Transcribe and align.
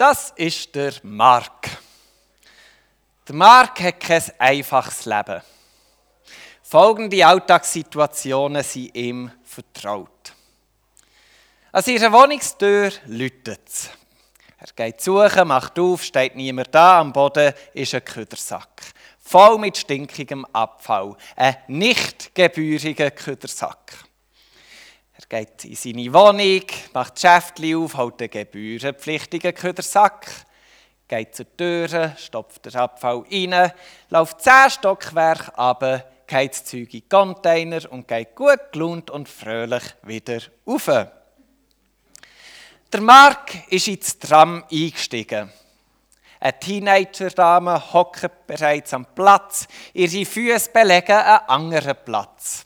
Das 0.00 0.32
ist 0.34 0.74
der 0.74 0.94
Mark. 1.02 1.68
Der 3.28 3.34
Mark 3.34 3.82
hat 3.82 4.00
kein 4.00 4.22
einfaches 4.38 5.04
Leben. 5.04 5.42
Folgende 6.62 7.26
Alltagssituationen 7.26 8.62
sind 8.62 8.96
ihm 8.96 9.30
vertraut. 9.44 10.32
An 11.70 11.82
seiner 11.82 12.10
Wohnungstür 12.10 12.90
läutet 13.08 13.60
es. 13.68 13.90
Er 14.56 14.72
geht 14.74 15.02
suchen, 15.02 15.48
macht 15.48 15.78
auf, 15.78 16.02
steht 16.02 16.34
niemand 16.34 16.74
da, 16.74 17.00
am 17.00 17.12
Boden 17.12 17.52
ist 17.74 17.94
ein 17.94 18.02
Küdersack. 18.02 18.80
Voll 19.18 19.58
mit 19.58 19.76
stinkigem 19.76 20.46
Abfall. 20.46 21.14
Ein 21.36 21.56
nicht 21.68 22.34
gebühriger 22.34 23.10
Küdersack. 23.10 24.06
Er 25.20 25.44
geht 25.44 25.64
in 25.66 25.74
seine 25.74 26.12
Wohnung, 26.14 26.62
macht 26.94 27.16
Geschäftchen 27.16 27.76
auf, 27.76 27.96
holt 27.96 28.20
den 28.20 28.30
gebührenpflichtigen 28.30 29.54
Küdersack, 29.54 30.26
geht 31.08 31.34
zur 31.34 31.56
Tür, 31.56 32.14
stopft 32.16 32.64
den 32.64 32.76
Abfall 32.76 33.24
rein, 33.30 33.72
läuft 34.08 34.40
zehn 34.40 34.70
Stockwerke 34.70 35.52
runter, 35.56 36.04
geht 36.26 36.52
das 36.52 36.64
Zeug 36.64 36.94
in 36.94 37.08
Container 37.08 37.92
und 37.92 38.08
geht 38.08 38.34
gut 38.34 38.72
gelaunt 38.72 39.10
und 39.10 39.28
fröhlich 39.28 39.82
wieder 40.02 40.40
rauf. 40.66 40.86
Der 42.92 43.00
Mark 43.00 43.70
ist 43.70 43.88
ins 43.88 44.18
Tram 44.18 44.64
eingestiegen. 44.72 45.52
Eine 46.38 46.58
Teenager-Dame 46.58 47.92
hockt 47.92 48.46
bereits 48.46 48.94
am 48.94 49.04
Platz, 49.14 49.68
ihre 49.92 50.24
Füße 50.24 50.70
belegen 50.70 51.12
einen 51.12 51.48
anderen 51.48 51.96
Platz. 52.04 52.64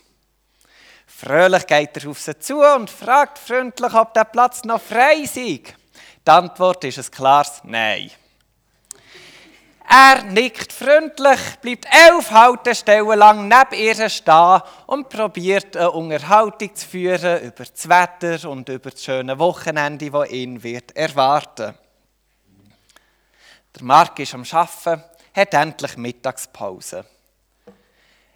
Fröhlich 1.24 1.66
geht 1.66 1.96
er 1.96 2.10
auf 2.10 2.20
sie 2.20 2.38
zu 2.38 2.60
und 2.60 2.91
fragt 2.91 3.38
freundlich, 3.38 3.95
ob 3.95 4.12
der 4.12 4.24
Platz 4.24 4.62
noch 4.65 4.80
frei 4.80 5.24
sei. 5.24 5.62
Die 5.62 6.30
Antwort 6.30 6.84
ist 6.84 6.98
ein 6.98 7.10
klares 7.10 7.62
Nein. 7.65 8.10
Er 9.88 10.23
nickt 10.24 10.71
freundlich, 10.71 11.40
bleibt 11.62 11.87
elf 11.87 12.30
Haltestellen 12.30 13.18
lang 13.18 13.49
neben 13.49 13.82
ihr 13.82 14.10
stehen 14.10 14.60
und 14.87 15.09
probiert 15.09 15.74
eine 15.79 15.93
Unterhaltung 15.93 16.74
zu 16.74 16.87
führen 16.87 17.43
über 17.43 17.65
das 17.65 17.88
Wetter 17.88 18.51
und 18.51 18.68
über 18.68 18.90
das 18.90 19.02
schöne 19.02 19.38
Wochenende, 19.38 20.10
das 20.10 20.30
ihn 20.30 20.62
wird 20.62 20.95
erwarten. 20.95 21.74
Der 23.74 23.82
Mark 23.82 24.18
ist 24.18 24.34
am 24.34 24.45
Arbeiten, 24.51 25.04
hat 25.34 25.54
endlich 25.54 25.96
Mittagspause. 25.96 27.06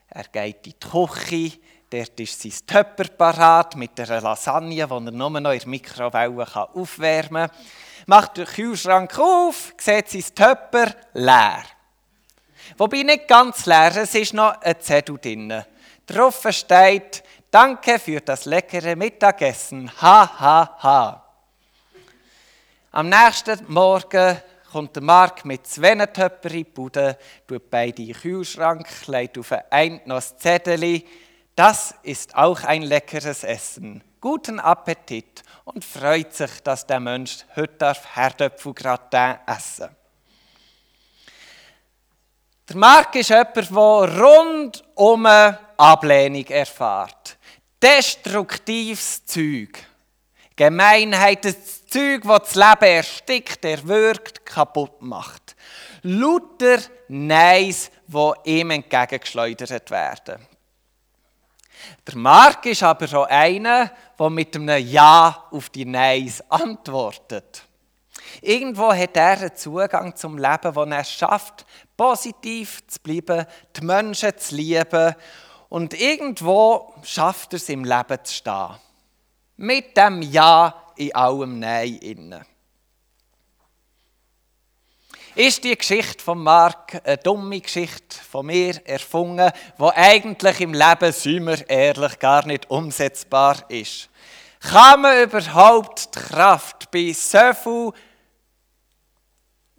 Er 0.09 0.25
geht 0.25 0.67
in 0.67 0.73
die 0.73 0.89
Küche, 0.89 1.59
dort 1.91 2.21
ist 2.21 2.43
sein 2.43 2.53
Töpper 2.67 3.09
parat 3.09 3.77
mit 3.77 3.99
einer 4.01 4.21
Lasagne, 4.21 4.75
die 4.75 4.81
er 4.81 5.01
nur 5.01 5.13
noch 5.13 5.53
in 5.53 5.59
der 5.59 5.69
Mikrowelle 5.69 6.47
aufwärmen 6.75 7.49
kann 7.49 7.59
macht 8.09 8.39
den 8.39 8.47
Kühlschrank 8.47 9.19
auf, 9.19 9.75
sieht 9.77 10.09
sein 10.09 10.35
Töpper 10.35 10.95
leer. 11.13 11.63
Wobei 12.79 13.03
nicht 13.03 13.29
ganz 13.29 13.67
leer, 13.67 13.95
es 13.97 14.15
ist 14.15 14.33
noch 14.33 14.61
ein 14.63 14.81
Zettel 14.81 15.19
drin. 15.19 15.63
Drauf 16.07 16.47
steht, 16.51 17.23
danke 17.51 17.99
für 17.99 18.21
das 18.21 18.47
leckere 18.47 18.97
Mittagessen, 18.97 19.91
ha, 20.01 20.41
ha, 20.41 20.79
ha. 20.83 21.25
Am 22.93 23.11
nächsten 23.11 23.71
Morgen 23.71 24.41
kommt 24.73 24.97
der 24.97 25.03
Mark 25.03 25.45
mit 25.45 25.67
zwei 25.67 25.95
Töpfern 26.07 26.53
in 26.53 26.59
die 26.59 26.65
Bude, 26.65 27.19
tut 27.47 27.69
beide 27.69 28.03
in 28.03 28.15
Kühlschrank, 28.15 28.89
legt 29.07 29.37
auf 29.37 29.53
ein 29.71 30.01
noch 30.07 30.17
ein 30.17 30.39
Zettel. 30.39 31.03
Das 31.59 31.93
ist 32.05 32.37
auch 32.37 32.63
ein 32.63 32.83
leckeres 32.83 33.43
Essen. 33.43 34.05
Guten 34.21 34.61
Appetit 34.61 35.43
und 35.65 35.85
freut 35.85 36.33
sich, 36.33 36.63
dass 36.63 36.87
der 36.87 37.01
Mensch 37.01 37.39
heute 37.57 37.97
Herdöpfelgratin 38.15 39.39
essen 39.45 39.89
darf. 39.89 39.91
Der 42.69 42.77
Mark 42.77 43.17
ist 43.17 43.31
jemand, 43.31 43.57
der 43.57 44.23
rundum 44.23 45.27
Ablehnung 45.27 46.47
erfährt. 46.47 47.37
Destruktives 47.83 49.27
Zeug. 49.27 49.85
Gemeinheit, 50.55 51.45
das 51.45 51.85
Zeug, 51.89 52.23
das 52.23 52.43
das 52.43 52.55
Leben 52.55 52.95
erstickt, 52.95 53.65
erwürgt, 53.65 54.47
kaputt 54.47 55.03
macht. 55.03 55.57
Lauter 56.03 56.79
Neis, 57.09 57.91
die 58.07 58.33
ihm 58.45 58.71
entgegengeschleudert 58.71 59.91
werden. 59.91 60.47
Der 62.07 62.17
Mark 62.17 62.67
ist 62.67 62.83
aber 62.83 63.07
auch 63.19 63.29
einer, 63.29 63.91
der 64.19 64.31
mit 64.31 64.55
einem 64.57 64.87
Ja 64.87 65.45
auf 65.51 65.71
die 65.71 65.85
Neins 65.85 66.43
antwortet. 66.51 67.65
Irgendwo 68.41 68.93
hat 68.93 69.17
er 69.17 69.39
einen 69.39 69.57
Zugang 69.57 70.15
zum 70.15 70.39
Leben, 70.39 70.75
wo 70.75 70.85
er 70.85 71.05
schafft, 71.05 71.65
positiv 71.97 72.87
zu 72.87 73.01
bleiben, 73.01 73.47
die 73.77 73.85
Menschen 73.85 74.37
zu 74.37 74.55
lieben 74.55 75.15
und 75.69 75.99
irgendwo 75.99 76.95
schafft 77.03 77.53
er 77.53 77.57
es 77.57 77.69
im 77.69 77.85
Leben 77.85 78.25
zu 78.25 78.35
stehen. 78.35 78.77
Mit 79.57 79.97
dem 79.97 80.23
Ja 80.23 80.93
in 80.97 81.15
allem 81.15 81.59
Nein 81.59 81.97
innen. 81.97 82.45
Ist 85.39 85.63
die 85.63 85.79
Geschichte 85.79 86.25
von 86.25 86.43
Mark 86.43 87.01
eine 87.05 87.17
dumme 87.17 87.61
Geschichte 87.61 88.19
von 88.29 88.47
mir 88.47 88.85
erfunden, 88.85 89.53
wo 89.77 89.93
eigentlich 89.95 90.61
im 90.61 90.75
Leben, 90.75 91.13
seien 91.13 91.47
wir 91.47 91.71
ehrlich, 91.71 92.19
gar 92.19 92.45
nicht 92.45 92.69
umsetzbar 92.69 93.57
ist? 93.69 94.09
Kann 94.59 95.01
man 95.01 95.23
überhaupt 95.23 96.13
die 96.13 96.19
Kraft 96.19 96.91
bei 96.91 97.13
so 97.13 97.53
viel 97.55 97.93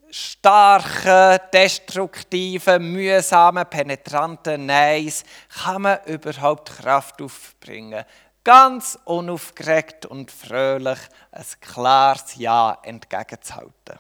starken, 0.09 1.41
destruktiven, 1.51 2.93
mühsamen, 2.93 3.69
penetranten 3.69 4.65
Neins, 4.65 5.25
kann 5.61 5.81
man 5.81 5.99
überhaupt 6.05 6.69
Kraft 6.69 7.21
aufbringen? 7.21 8.05
Ganz 8.45 8.97
unaufgeregt 9.03 10.05
und 10.05 10.31
fröhlich 10.31 10.99
ein 11.33 11.45
klares 11.59 12.35
Ja 12.37 12.77
entgegenzuhalten. 12.81 13.99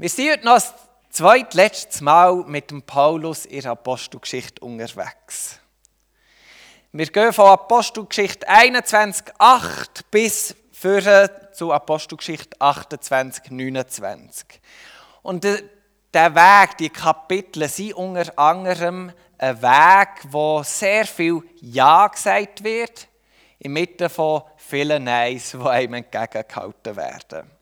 Wir 0.00 0.08
sind 0.08 0.30
heute 0.30 0.44
noch 0.44 0.54
das 0.54 0.74
zweitletzte 1.10 2.04
Mal 2.04 2.44
mit 2.46 2.70
dem 2.70 2.82
Paulus 2.82 3.44
in 3.46 3.62
der 3.62 3.72
Apostelgeschichte 3.72 4.64
unterwegs. 4.64 5.58
Wir 6.92 7.06
gehen 7.06 7.32
von 7.32 7.46
Apostelgeschichte 7.46 8.48
21,8 8.48 10.04
bis 10.08 10.54
zu 11.52 11.72
Apostelgeschichte 11.72 12.60
28, 12.60 13.50
29. 13.50 14.60
Und 15.22 15.42
der 15.42 16.32
Weg, 16.32 16.76
die 16.76 16.90
Kapitel 16.90 17.68
sind 17.68 17.94
unter 17.94 18.38
anderem 18.38 19.12
ein 19.36 19.60
Weg, 19.60 20.08
wo 20.28 20.62
sehr 20.62 21.06
viel 21.06 21.42
Ja 21.56 22.06
gesagt 22.06 22.62
wird, 22.62 23.08
inmitten 23.58 24.08
von 24.08 24.42
vielen 24.58 25.02
Neins, 25.02 25.56
die 25.60 25.68
einem 25.68 25.94
entgegengehalten 25.94 26.94
werden. 26.94 27.57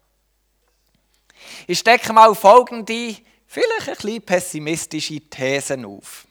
Ich 1.66 1.78
stecke 1.78 2.12
mal 2.12 2.34
folgende, 2.34 3.16
vielleicht 3.46 3.88
ein 3.88 3.94
bisschen 3.94 4.22
pessimistische 4.22 5.20
Thesen 5.20 5.84
auf. 5.84 6.26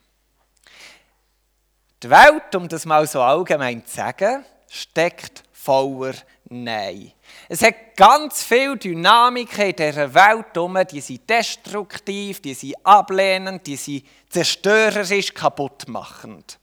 Die 2.04 2.10
Welt, 2.10 2.54
um 2.56 2.68
das 2.68 2.86
mal 2.86 3.08
so 3.08 3.22
allgemein 3.22 3.86
zu 3.86 3.96
sagen, 3.96 4.46
steckt 4.70 5.44
voller 5.52 6.16
Nein. 6.48 7.12
Es 7.50 7.64
hat 7.64 7.96
ganz 7.96 8.44
viel 8.44 8.78
Dynamik 8.78 9.58
in 9.58 9.76
dieser 9.76 10.14
Welt 10.14 10.92
die 10.92 11.02
sind 11.02 11.28
destruktiv, 11.28 12.40
die 12.40 12.54
sind 12.54 12.76
ablehnend, 12.84 13.66
die 13.66 13.76
sind 13.76 14.06
zerstörerisch, 14.30 15.34
kaputtmachend. 15.34 16.60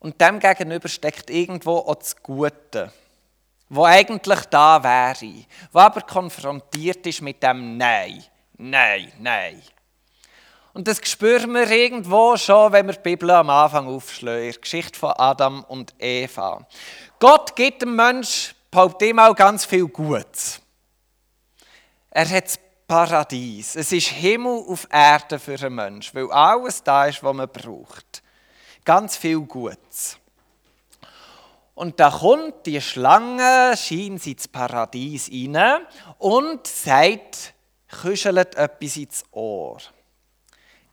Und 0.00 0.20
dem 0.20 0.40
gegenüber 0.40 0.88
steckt 0.88 1.30
irgendwo 1.30 1.76
auch 1.76 1.94
das 1.94 2.20
Gute 2.20 2.92
wo 3.68 3.84
eigentlich 3.84 4.40
da 4.46 4.82
wäre, 4.82 5.44
wo 5.72 5.78
aber 5.78 6.00
konfrontiert 6.02 7.06
ist 7.06 7.22
mit 7.22 7.42
dem 7.42 7.76
Nein, 7.76 8.24
Nein, 8.56 9.12
Nein. 9.18 9.62
Und 10.74 10.86
das 10.86 11.00
spüren 11.02 11.52
wir 11.54 11.68
irgendwo 11.70 12.36
schon, 12.36 12.72
wenn 12.72 12.86
wir 12.86 12.94
die 12.94 13.00
Bibel 13.00 13.30
am 13.30 13.50
Anfang 13.50 13.88
aufschlagen, 13.88 14.52
die 14.52 14.60
Geschichte 14.60 14.96
von 14.96 15.10
Adam 15.10 15.64
und 15.64 15.92
Eva. 15.98 16.64
Gott 17.18 17.56
gibt 17.56 17.82
dem 17.82 17.96
Mensch, 17.96 18.54
behauptet 18.70 19.08
ihm 19.08 19.18
auch 19.18 19.34
ganz 19.34 19.64
viel 19.64 19.88
Gutes. 19.88 20.60
Er 22.10 22.28
hat 22.28 22.44
das 22.44 22.60
Paradies. 22.86 23.76
Es 23.76 23.92
ist 23.92 24.08
Himmel 24.08 24.64
auf 24.68 24.86
Erde 24.90 25.38
für 25.38 25.58
einen 25.60 25.74
Mensch, 25.74 26.14
weil 26.14 26.30
alles 26.30 26.82
da 26.82 27.06
ist, 27.06 27.22
was 27.22 27.34
man 27.34 27.48
braucht. 27.48 28.22
Ganz 28.84 29.16
viel 29.16 29.40
Gutes. 29.40 30.16
Und 31.78 32.00
da 32.00 32.10
kommt 32.10 32.66
die 32.66 32.80
Schlange, 32.80 33.76
schien 33.76 34.18
sie 34.18 34.32
ins 34.32 34.48
Paradies 34.48 35.30
rein 35.30 35.86
und 36.18 36.66
sagt, 36.66 37.54
küschelt 38.02 38.56
etwas 38.56 38.96
ins 38.96 39.24
Ohr. 39.30 39.78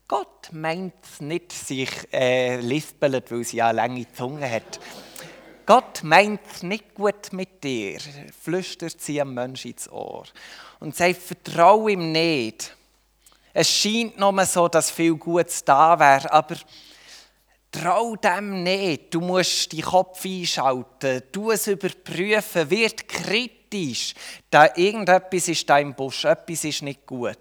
Gott 0.08 0.50
meint 0.52 0.94
nicht, 1.22 1.52
sich 1.54 1.90
äh, 2.14 2.58
lispelt, 2.58 3.32
weil 3.32 3.44
sie 3.44 3.58
ja 3.58 3.70
eine 3.70 3.78
lange 3.78 4.14
Zunge 4.14 4.48
hat. 4.48 4.80
Gott 5.66 6.04
meint 6.04 6.62
nicht 6.62 6.94
gut 6.94 7.34
mit 7.34 7.64
dir, 7.64 8.00
flüstert 8.40 9.02
sie 9.02 9.20
am 9.20 9.34
Menschen 9.34 9.72
ins 9.72 9.90
Ohr 9.90 10.26
und 10.80 10.96
sagt, 10.96 11.18
vertraue 11.18 11.94
ihm 11.94 12.12
nicht. 12.12 12.78
Es 13.56 13.72
scheint 13.72 14.20
nur 14.20 14.46
so, 14.46 14.68
dass 14.68 14.92
viel 14.92 15.16
Gutes 15.16 15.66
da 15.66 15.98
wäre, 15.98 16.32
aber 16.32 16.58
trau 17.82 18.16
dem 18.16 18.64
nicht. 18.64 19.14
Du 19.14 19.22
musst 19.22 19.72
die 19.72 19.82
Kopf 19.82 20.26
einschalten, 20.26 21.24
du 21.32 21.52
es 21.52 21.68
überprüfen, 21.68 22.70
wird 22.70 23.08
kritisch. 23.08 24.14
Da 24.50 24.70
irgendetwas 24.76 25.48
ist 25.48 25.70
da 25.70 25.80
im 25.80 25.94
Busch, 25.94 26.26
etwas 26.26 26.64
ist 26.64 26.82
nicht 26.82 27.06
gut. 27.06 27.38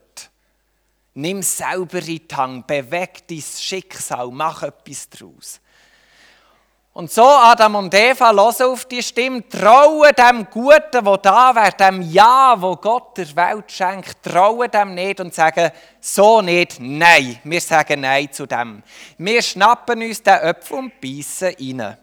Nimm 1.15 1.43
selber 1.43 1.99
in 1.99 2.21
die 2.29 2.35
Hand, 2.35 2.67
beweg 2.67 3.27
dein 3.29 3.43
Schicksal, 3.43 4.31
mach 4.33 4.63
etwas 4.63 5.09
daraus. 5.09 5.61
Und 6.95 7.11
so 7.11 7.27
Adam 7.27 7.75
und 7.75 7.93
Eva 7.93 8.31
hören 8.33 8.71
auf 8.71 8.85
die 8.85 9.03
Stimme, 9.03 9.49
trauen 9.49 10.13
dem 10.17 10.47
Guten, 10.49 11.05
wo 11.05 11.17
da 11.17 11.53
wäre, 11.53 11.73
dem 11.73 12.03
Ja, 12.03 12.55
wo 12.57 12.77
Gott 12.77 13.19
der 13.19 13.35
Welt 13.35 13.73
schenkt, 13.73 14.23
trauen 14.23 14.71
dem 14.71 14.95
nicht 14.95 15.19
und 15.19 15.35
sagen, 15.35 15.73
so 16.01 16.41
nicht, 16.41 16.79
nein. 16.79 17.41
Wir 17.43 17.61
sagen 17.61 18.03
Nein 18.03 18.31
zu 18.31 18.47
dem. 18.47 18.85
Wir 19.19 19.43
schnappen 19.43 20.03
uns 20.03 20.23
den 20.23 20.35
Öpfel 20.35 20.79
und 20.79 21.01
beißen 21.01 21.57
rein. 21.59 21.99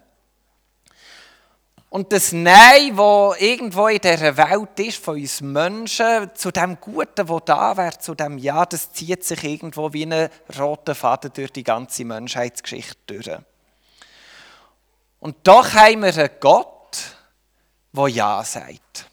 Und 1.88 2.12
das 2.12 2.32
Nein, 2.32 2.94
wo 2.94 3.34
irgendwo 3.38 3.86
in 3.86 3.98
dieser 3.98 4.36
Welt 4.36 4.78
ist, 4.78 5.02
von 5.02 5.14
uns 5.18 5.40
Menschen, 5.40 6.30
zu 6.34 6.50
dem 6.50 6.76
Guten, 6.78 7.30
wo 7.30 7.40
da 7.40 7.74
wäre, 7.78 7.98
zu 7.98 8.14
dem 8.14 8.36
Ja, 8.36 8.66
das 8.66 8.92
zieht 8.92 9.24
sich 9.24 9.42
irgendwo 9.42 9.90
wie 9.94 10.04
ein 10.04 10.28
roter 10.58 10.94
Faden 10.94 11.32
durch 11.32 11.52
die 11.52 11.64
ganze 11.64 12.04
Menschheitsgeschichte 12.04 12.94
durch. 13.06 13.38
Und 15.22 15.36
doch 15.44 15.72
haben 15.74 16.02
wir 16.02 16.16
einen 16.16 16.30
Gott, 16.40 16.96
der 17.92 18.08
Ja 18.08 18.42
sagt. 18.42 19.08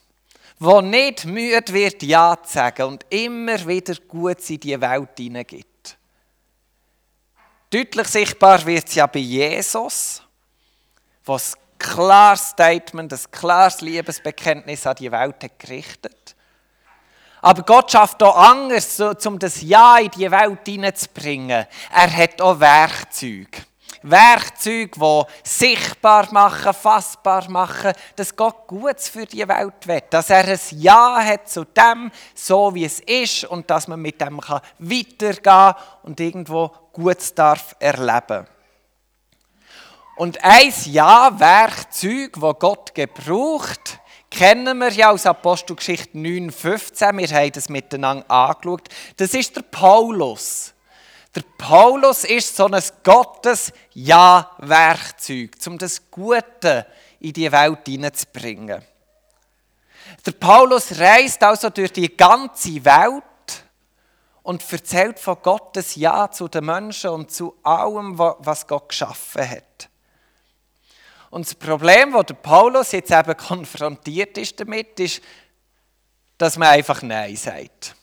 Der 0.60 0.82
nicht 0.82 1.26
müde 1.26 1.72
wird, 1.72 2.02
Ja 2.02 2.36
zu 2.42 2.52
sagen 2.52 2.88
und 2.88 3.06
immer 3.12 3.68
wieder 3.68 3.94
Gutes 4.08 4.50
in 4.50 4.60
die 4.60 4.82
Welt 4.82 5.12
hineingibt. 5.16 5.98
Deutlich 7.70 8.08
sichtbar 8.08 8.66
wird 8.66 8.88
es 8.88 8.96
ja 8.96 9.06
bei 9.06 9.20
Jesus, 9.20 10.24
was 11.26 11.56
klares 11.78 12.50
Statement, 12.50 13.14
ein 13.14 13.20
klares 13.30 13.82
Liebesbekenntnis 13.82 14.88
an 14.88 14.96
die 14.96 15.12
Welt 15.12 15.44
hat 15.44 15.60
gerichtet. 15.60 16.36
Aber 17.40 17.62
Gott 17.62 17.92
schafft 17.92 18.24
auch 18.24 18.36
anders, 18.36 19.00
um 19.00 19.38
das 19.38 19.62
Ja 19.62 20.00
in 20.00 20.10
die 20.10 20.32
Welt 20.32 20.66
hineinzubringen. 20.66 21.68
Er 21.94 22.18
hat 22.18 22.42
auch 22.42 22.60
Werkzeuge. 22.60 23.69
Werkzeuge, 24.04 24.92
die 25.00 25.24
sichtbar 25.44 26.31
machen, 26.31 26.74
fassbar 26.74 27.50
machen, 27.50 27.94
dass 28.16 28.36
Gott 28.36 28.68
Gutes 28.68 29.10
für 29.10 29.25
die 29.25 29.48
Welt 29.48 29.86
will. 29.86 30.01
Dass 30.10 30.30
er 30.30 30.48
ein 30.48 30.60
Ja 30.72 31.22
hat 31.24 31.50
zu 31.50 31.66
dem, 31.66 32.12
so 32.34 32.74
wie 32.74 32.86
es 32.86 33.00
ist, 33.00 33.46
und 33.46 33.69
dass 33.69 33.88
man 33.88 34.01
mit 34.01 34.22
dem 34.22 34.40
weitergehen 34.40 35.44
kann 35.44 35.75
und 36.04 36.19
irgendwo 36.19 36.72
Gutes 36.94 37.34
darf 37.34 37.75
erleben 37.80 38.48
Und 40.16 40.44
ein 40.44 40.74
Ja-Werkzeug, 40.86 42.34
das 42.40 42.60
Gott 42.60 42.96
gebraucht, 42.96 44.00
kennen 44.30 44.78
wir 44.78 44.92
ja 44.92 45.12
aus 45.12 45.25
Apostelgeschichte 45.25 46.18
9,15. 46.18 47.18
Wir 47.18 47.28
haben 47.30 47.51
das 47.51 47.69
miteinander 47.69 48.30
angeschaut. 48.30 48.88
Das 49.18 49.34
ist 49.34 49.56
der 49.56 49.63
Paulus. 49.63 50.74
Der 51.36 51.44
Paulus 51.58 52.24
ist 52.24 52.56
so 52.56 52.66
ein 52.66 52.81
Gottes-Ja-Werkzeug, 53.04 55.52
um 55.68 55.78
das 55.78 56.10
Gute 56.10 56.88
in 57.20 57.34
die 57.34 57.52
Welt 57.52 57.86
hineinzubringen. 57.86 58.81
Der 60.26 60.31
Paulus 60.31 60.98
reist 61.00 61.44
also 61.44 61.70
durch 61.70 61.94
die 61.94 62.18
ganze 62.18 62.84
Welt 62.84 63.24
und 64.42 64.64
erzählt 64.72 65.20
von 65.20 65.38
Gottes 65.42 65.96
Ja 65.96 66.31
zu 66.31 66.48
den 66.48 66.66
Menschen 66.66 67.12
und 67.12 67.30
zu 67.32 67.58
allem, 67.62 68.18
was 68.18 68.66
Gott 68.66 68.90
geschaffen 68.90 69.48
hat. 69.48 69.88
Und 71.30 71.46
das 71.46 71.54
Problem, 71.54 72.14
das 72.14 72.25
der 72.25 72.34
Paulus 72.34 72.92
jetzt 72.92 73.12
eben 73.12 73.38
konfrontiert 73.38 74.36
ist 74.40 74.60
damit, 74.60 75.00
ist, 75.00 75.22
dass 76.40 76.58
man 76.58 76.70
einfach 76.70 77.04
Nein 77.04 77.36
sagt. 77.36 77.96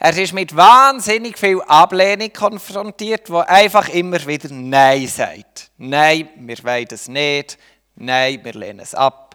Er 0.00 0.16
ist 0.16 0.32
mit 0.32 0.54
wahnsinnig 0.54 1.36
viel 1.36 1.60
Ablehnung 1.62 2.32
konfrontiert, 2.32 3.30
wo 3.30 3.38
einfach 3.38 3.88
immer 3.88 4.24
wieder 4.26 4.48
Nein 4.52 5.08
sagt. 5.08 5.72
Nein, 5.76 6.28
wir 6.36 6.62
wollen 6.62 6.86
das 6.88 7.08
nicht. 7.08 7.58
Nein, 7.96 8.38
wir 8.44 8.52
lehnen 8.52 8.78
es 8.78 8.94
ab. 8.94 9.34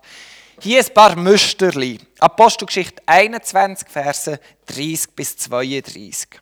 Hier 0.62 0.80
ein 0.80 0.94
paar 0.94 1.18
Müsterli. 1.18 2.00
Apostelgeschichte 2.20 3.02
21, 3.06 3.90
Verse 3.90 4.40
30 4.68 5.14
bis 5.14 5.36
32. 5.36 6.40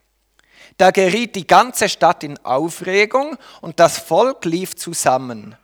Da 0.77 0.91
geriet 0.91 1.35
die 1.35 1.47
ganze 1.47 1.89
Stadt 1.89 2.24
in 2.24 2.38
Aufregung 2.45 3.38
und 3.62 3.79
das 3.79 3.97
Volk 3.97 4.45
lief 4.45 4.75
zusammen. 4.75 5.56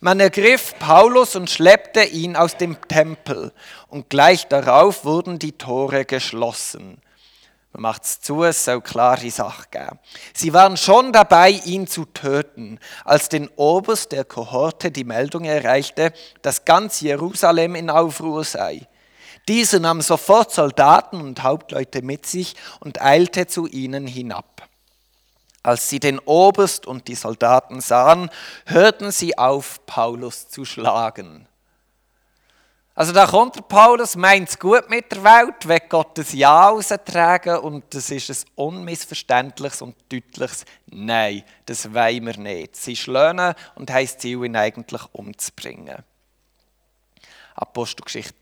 Man 0.00 0.20
ergriff 0.20 0.74
Paulus 0.78 1.34
und 1.34 1.50
schleppte 1.50 2.04
ihn 2.04 2.36
aus 2.36 2.56
dem 2.56 2.76
Tempel, 2.86 3.52
und 3.88 4.10
gleich 4.10 4.46
darauf 4.46 5.04
wurden 5.04 5.38
die 5.38 5.52
Tore 5.52 6.04
geschlossen. 6.04 7.00
Man 7.76 7.82
macht 7.82 8.04
es 8.04 8.22
zu, 8.22 8.42
es 8.42 8.64
soll 8.64 8.80
klare 8.80 9.30
Sache 9.30 9.66
geben. 9.70 9.98
Sie 10.32 10.54
waren 10.54 10.78
schon 10.78 11.12
dabei, 11.12 11.50
ihn 11.50 11.86
zu 11.86 12.06
töten, 12.06 12.80
als 13.04 13.28
den 13.28 13.48
Oberst 13.48 14.12
der 14.12 14.24
Kohorte 14.24 14.90
die 14.90 15.04
Meldung 15.04 15.44
erreichte, 15.44 16.14
dass 16.40 16.64
ganz 16.64 17.02
Jerusalem 17.02 17.74
in 17.74 17.90
Aufruhr 17.90 18.44
sei. 18.44 18.88
Dieser 19.46 19.78
nahm 19.78 20.00
sofort 20.00 20.52
Soldaten 20.52 21.20
und 21.20 21.42
Hauptleute 21.42 22.00
mit 22.00 22.24
sich 22.24 22.56
und 22.80 23.02
eilte 23.02 23.46
zu 23.46 23.66
ihnen 23.66 24.06
hinab. 24.06 24.66
Als 25.62 25.90
sie 25.90 26.00
den 26.00 26.18
Oberst 26.20 26.86
und 26.86 27.08
die 27.08 27.14
Soldaten 27.14 27.82
sahen, 27.82 28.30
hörten 28.64 29.10
sie 29.10 29.36
auf, 29.36 29.84
Paulus 29.84 30.48
zu 30.48 30.64
schlagen. 30.64 31.46
Also 32.96 33.12
da 33.12 33.26
kommt 33.26 33.56
der 33.56 33.60
Paulus, 33.60 34.16
meint 34.16 34.48
es 34.48 34.58
gut 34.58 34.88
mit 34.88 35.12
der 35.12 35.22
Welt, 35.22 35.68
will 35.68 35.80
Gottes 35.86 36.32
Ja 36.32 36.70
austragen 36.70 37.58
und 37.58 37.84
das 37.94 38.10
ist 38.10 38.30
ein 38.30 38.50
unmissverständliches 38.54 39.82
und 39.82 39.96
deutliches 40.10 40.64
Nein, 40.86 41.44
das 41.66 41.92
wollen 41.92 42.24
wir 42.24 42.38
nicht. 42.38 42.74
Sie 42.74 42.96
schlönen 42.96 43.54
und 43.74 43.90
haben 43.90 44.02
das 44.02 44.16
Ziel, 44.16 44.42
ihn 44.42 44.56
eigentlich 44.56 45.02
umzubringen. 45.12 46.04
Apostelgeschichte 47.54 48.34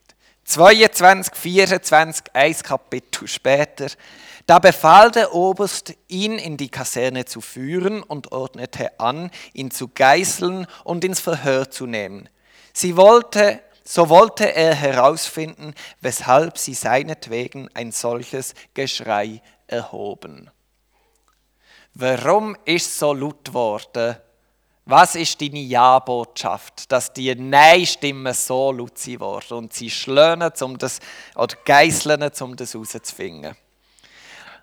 22, 0.44 1.34
24, 1.34 2.25
ein 2.32 2.54
Kapitel 2.54 3.26
später. 3.26 3.88
Da 4.46 4.61
befahl 4.61 5.11
der 5.11 5.34
Oberst, 5.34 5.94
ihn 6.06 6.38
in 6.38 6.56
die 6.56 6.68
Kaserne 6.68 7.25
zu 7.25 7.40
führen 7.40 8.04
und 8.04 8.30
ordnete 8.30 9.00
an, 9.00 9.32
ihn 9.52 9.73
zu 9.73 9.88
geißeln 9.88 10.68
und 10.84 11.04
ins 11.04 11.18
Verhör 11.18 11.73
zu 11.73 11.87
nehmen. 11.87 12.28
Sie 12.73 12.96
wollte 12.96 13.61
so 13.84 14.08
wollte 14.08 14.54
er 14.54 14.74
herausfinden, 14.74 15.74
weshalb 16.00 16.56
sie 16.58 16.74
seinetwegen 16.74 17.68
ein 17.74 17.92
solches 17.92 18.54
Geschrei 18.72 19.42
erhoben. 19.66 20.50
Warum 21.92 22.56
ist 22.64 22.98
so 22.98 23.12
laut 23.12 23.52
worden? 23.52 24.16
Was 24.86 25.14
ist 25.14 25.40
deine 25.40 25.60
Ja-Botschaft, 25.60 26.90
dass 26.92 27.12
die 27.12 27.34
Nein-Stimmen 27.34 28.34
so 28.34 28.72
laut 28.72 28.98
sind 28.98 29.20
worden 29.20 29.58
und 29.58 29.72
sie 29.72 29.90
schlönen 29.90 30.52
um 30.60 30.76
das, 30.76 30.98
oder 31.34 31.56
geißeln, 31.64 32.30
um 32.40 32.56
das 32.56 32.74
herauszufinden? 32.74 33.56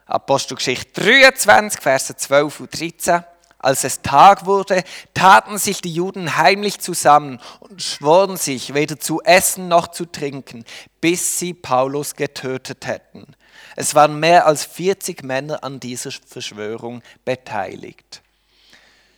Apostelgeschichte 0.05 1.01
23, 1.01 1.81
Verse 1.81 2.15
12 2.15 2.59
und 2.59 2.79
13. 2.79 3.23
Als 3.61 3.83
es 3.83 4.01
Tag 4.01 4.47
wurde, 4.47 4.83
taten 5.13 5.59
sich 5.59 5.81
die 5.81 5.93
Juden 5.93 6.35
heimlich 6.35 6.79
zusammen 6.79 7.39
und 7.59 7.81
schworen 7.81 8.35
sich, 8.35 8.73
weder 8.73 8.99
zu 8.99 9.21
essen 9.21 9.67
noch 9.67 9.89
zu 9.89 10.05
trinken, 10.05 10.65
bis 10.99 11.37
sie 11.37 11.53
Paulus 11.53 12.15
getötet 12.15 12.87
hätten. 12.87 13.35
Es 13.75 13.93
waren 13.93 14.19
mehr 14.19 14.47
als 14.47 14.65
40 14.65 15.23
Männer 15.23 15.63
an 15.63 15.79
dieser 15.79 16.11
Verschwörung 16.11 17.03
beteiligt. 17.23 18.23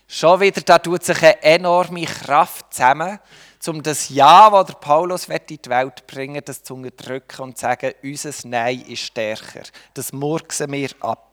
Schon 0.10 0.42
wieder, 0.42 0.62
da 0.62 0.78
tut 0.78 1.04
sich 1.04 1.24
eine 1.24 1.42
enorme 1.42 2.04
Kraft 2.04 2.74
zusammen, 2.74 3.20
um 3.66 3.82
das 3.82 4.10
Ja, 4.10 4.50
das 4.64 4.78
Paulus 4.82 5.30
in 5.30 5.40
die 5.50 5.60
Welt 5.70 6.06
bringen 6.06 6.42
das 6.44 6.64
zu 6.64 6.76
unterdrücken 6.76 7.42
und 7.44 7.58
zu 7.58 7.62
sagen, 7.62 7.94
unser 8.04 8.32
Nein 8.44 8.82
ist 8.82 9.04
stärker. 9.04 9.64
Das 9.94 10.12
murksen 10.12 10.70
wir 10.74 10.90
ab. 11.00 11.33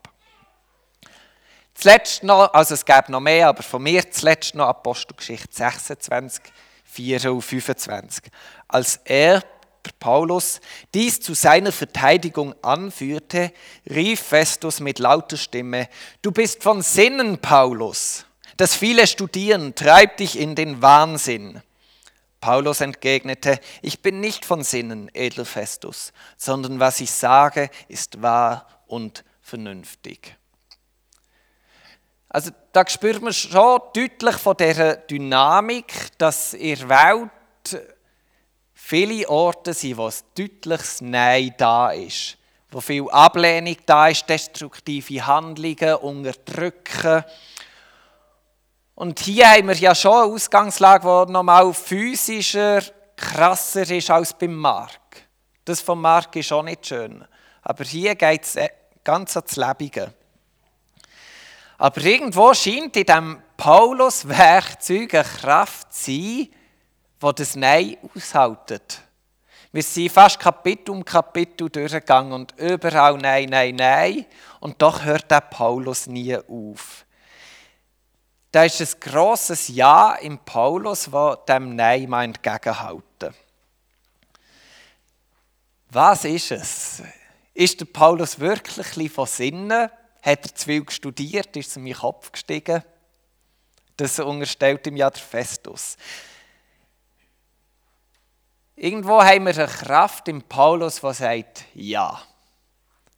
Zuletzt 1.73 2.23
noch, 2.23 2.53
also 2.53 2.73
es 2.73 2.85
gäbe 2.85 3.11
noch 3.11 3.19
mehr, 3.19 3.47
aber 3.47 3.63
von 3.63 3.81
mir 3.81 4.09
zuletzt 4.11 4.55
noch 4.55 4.67
Apostelgeschichte 4.67 5.47
26, 5.51 6.43
4 6.83 7.31
und 7.31 7.41
25. 7.41 8.25
Als 8.67 8.99
er, 9.05 9.43
Paulus, 9.99 10.59
dies 10.93 11.19
zu 11.21 11.33
seiner 11.33 11.71
Verteidigung 11.71 12.53
anführte, 12.61 13.51
rief 13.89 14.21
Festus 14.21 14.79
mit 14.79 14.99
lauter 14.99 15.37
Stimme, 15.37 15.89
du 16.21 16.31
bist 16.31 16.61
von 16.61 16.81
Sinnen, 16.81 17.39
Paulus. 17.39 18.25
Das 18.57 18.75
viele 18.75 19.07
Studieren 19.07 19.73
treibt 19.73 20.19
dich 20.19 20.37
in 20.37 20.53
den 20.53 20.81
Wahnsinn. 20.81 21.61
Paulus 22.41 22.81
entgegnete, 22.81 23.59
ich 23.81 24.01
bin 24.01 24.19
nicht 24.19 24.45
von 24.45 24.63
Sinnen, 24.63 25.09
edel 25.13 25.45
Festus, 25.45 26.11
sondern 26.37 26.79
was 26.79 26.99
ich 26.99 27.11
sage, 27.11 27.69
ist 27.87 28.21
wahr 28.21 28.67
und 28.87 29.23
vernünftig. 29.41 30.35
Also 32.33 32.51
da 32.71 32.87
spürt 32.87 33.21
man 33.21 33.33
schon 33.33 33.81
deutlich 33.93 34.35
von 34.37 34.55
dieser 34.55 34.95
Dynamik, 34.95 36.17
dass 36.17 36.53
in 36.53 36.79
der 36.79 36.89
Welt 36.89 37.91
viele 38.73 39.27
Orte 39.27 39.73
sind, 39.73 39.97
wo 39.97 40.07
ein 40.07 40.13
deutliches 40.37 41.01
Nein 41.01 41.53
da 41.57 41.91
ist. 41.91 42.37
Wo 42.69 42.79
viel 42.79 43.09
Ablehnung 43.09 43.75
da 43.85 44.07
ist, 44.07 44.29
destruktive 44.29 45.27
Handlungen, 45.27 45.95
Unterdrücken. 45.95 47.25
Und 48.95 49.19
hier 49.19 49.49
haben 49.49 49.67
wir 49.67 49.75
ja 49.75 49.93
schon 49.93 50.13
eine 50.13 50.33
Ausgangslage, 50.33 51.25
die 51.27 51.33
nochmal 51.33 51.73
physischer, 51.73 52.81
krasser 53.17 53.89
ist 53.89 54.09
als 54.09 54.33
beim 54.33 54.55
Mark. 54.55 55.27
Das 55.65 55.81
vom 55.81 55.99
Mark 55.99 56.33
ist 56.37 56.53
auch 56.53 56.63
nicht 56.63 56.87
schön. 56.87 57.25
Aber 57.61 57.83
hier 57.83 58.15
geht 58.15 58.43
es 58.43 58.57
ganz 59.03 59.35
ans 59.35 59.57
Lebige. 59.57 60.13
Aber 61.81 61.99
irgendwo 62.03 62.53
scheint 62.53 62.95
in 62.95 63.05
diesem 63.05 63.41
Paulus-Werkzeug 63.57 65.15
eine 65.15 65.23
Kraft 65.23 65.91
zu 65.91 66.11
sein, 66.11 66.49
die 67.23 67.35
das 67.35 67.55
Nein 67.55 67.97
aushaltet. 68.15 69.01
Wir 69.71 69.81
sind 69.81 70.11
fast 70.11 70.39
Kapitel 70.39 70.91
um 70.91 71.03
Kapitel 71.03 71.71
durchgegangen 71.71 72.33
und 72.33 72.53
überall 72.59 73.17
Nein, 73.17 73.49
Nein, 73.49 73.77
Nein. 73.77 74.27
Und 74.59 74.79
doch 74.79 75.03
hört 75.03 75.31
der 75.31 75.41
Paulus 75.41 76.05
nie 76.05 76.37
auf. 76.37 77.03
Da 78.51 78.65
ist 78.65 78.79
ein 78.79 78.99
grosses 78.99 79.67
Ja 79.69 80.13
im 80.21 80.37
Paulus, 80.37 81.09
das 81.11 81.45
dem 81.49 81.75
Nein 81.75 82.07
mal 82.07 82.25
entgegenhalten. 82.25 83.33
Was 85.89 86.25
ist 86.25 86.51
es? 86.51 87.01
Ist 87.55 87.79
der 87.79 87.85
Paulus 87.85 88.39
wirklich 88.39 89.11
von 89.11 89.25
Sinnen? 89.25 89.89
Hat 90.21 90.45
er 90.45 90.55
zu 90.55 90.65
viel 90.65 90.89
studiert? 90.89 91.55
Ist 91.57 91.69
es 91.69 91.75
in 91.77 91.83
meinen 91.83 91.95
Kopf 91.95 92.31
gestiegen? 92.31 92.83
Das 93.97 94.19
unterstellt 94.19 94.87
ihm 94.87 94.97
ja 94.97 95.09
der 95.09 95.21
Festus. 95.21 95.97
Irgendwo 98.75 99.21
haben 99.21 99.45
wir 99.45 99.55
eine 99.55 99.67
Kraft 99.67 100.27
im 100.27 100.41
Paulus, 100.41 101.01
die 101.01 101.13
sagt, 101.13 101.65
ja, 101.75 102.19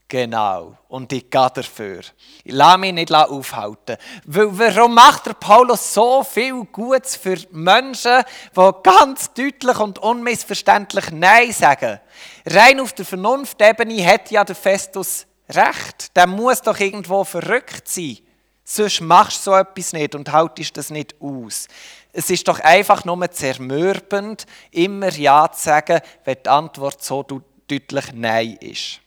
genau, 0.09 0.77
und 0.89 1.13
ich 1.13 1.29
gehe 1.29 1.49
dafür. 1.53 2.01
Ich 2.43 2.51
lasse 2.51 2.79
mich 2.79 2.91
nicht 2.91 3.13
aufhalten. 3.13 3.95
Warum 4.25 4.93
macht 4.93 5.25
der 5.27 5.35
Paulus 5.35 5.93
so 5.93 6.21
viel 6.23 6.65
Gutes 6.65 7.15
für 7.15 7.37
Menschen, 7.51 8.23
die 8.53 8.71
ganz 8.83 9.33
deutlich 9.33 9.79
und 9.79 9.99
unmissverständlich 9.99 11.11
Nein 11.11 11.53
sagen? 11.53 12.01
Rein 12.45 12.81
auf 12.81 12.91
der 12.91 13.05
Vernunftebene 13.05 14.05
hat 14.05 14.31
ja 14.31 14.43
der 14.43 14.55
Festus 14.55 15.25
recht. 15.49 16.15
Der 16.15 16.27
muss 16.27 16.61
doch 16.61 16.79
irgendwo 16.79 17.23
verrückt 17.23 17.87
sein. 17.87 18.19
Sonst 18.63 19.01
machst 19.01 19.45
du 19.45 19.51
so 19.51 19.57
etwas 19.57 19.93
nicht 19.93 20.15
und 20.15 20.31
haltest 20.31 20.77
das 20.77 20.89
nicht 20.89 21.15
aus. 21.19 21.67
Es 22.13 22.29
ist 22.29 22.47
doch 22.47 22.59
einfach 22.59 23.03
nur 23.03 23.29
zermürbend, 23.31 24.45
immer 24.71 25.11
Ja 25.11 25.51
zu 25.51 25.63
sagen, 25.63 25.99
wenn 26.23 26.37
die 26.43 26.49
Antwort 26.49 27.03
so 27.03 27.23
deutlich 27.23 28.13
Nein 28.13 28.57
ist. 28.61 29.01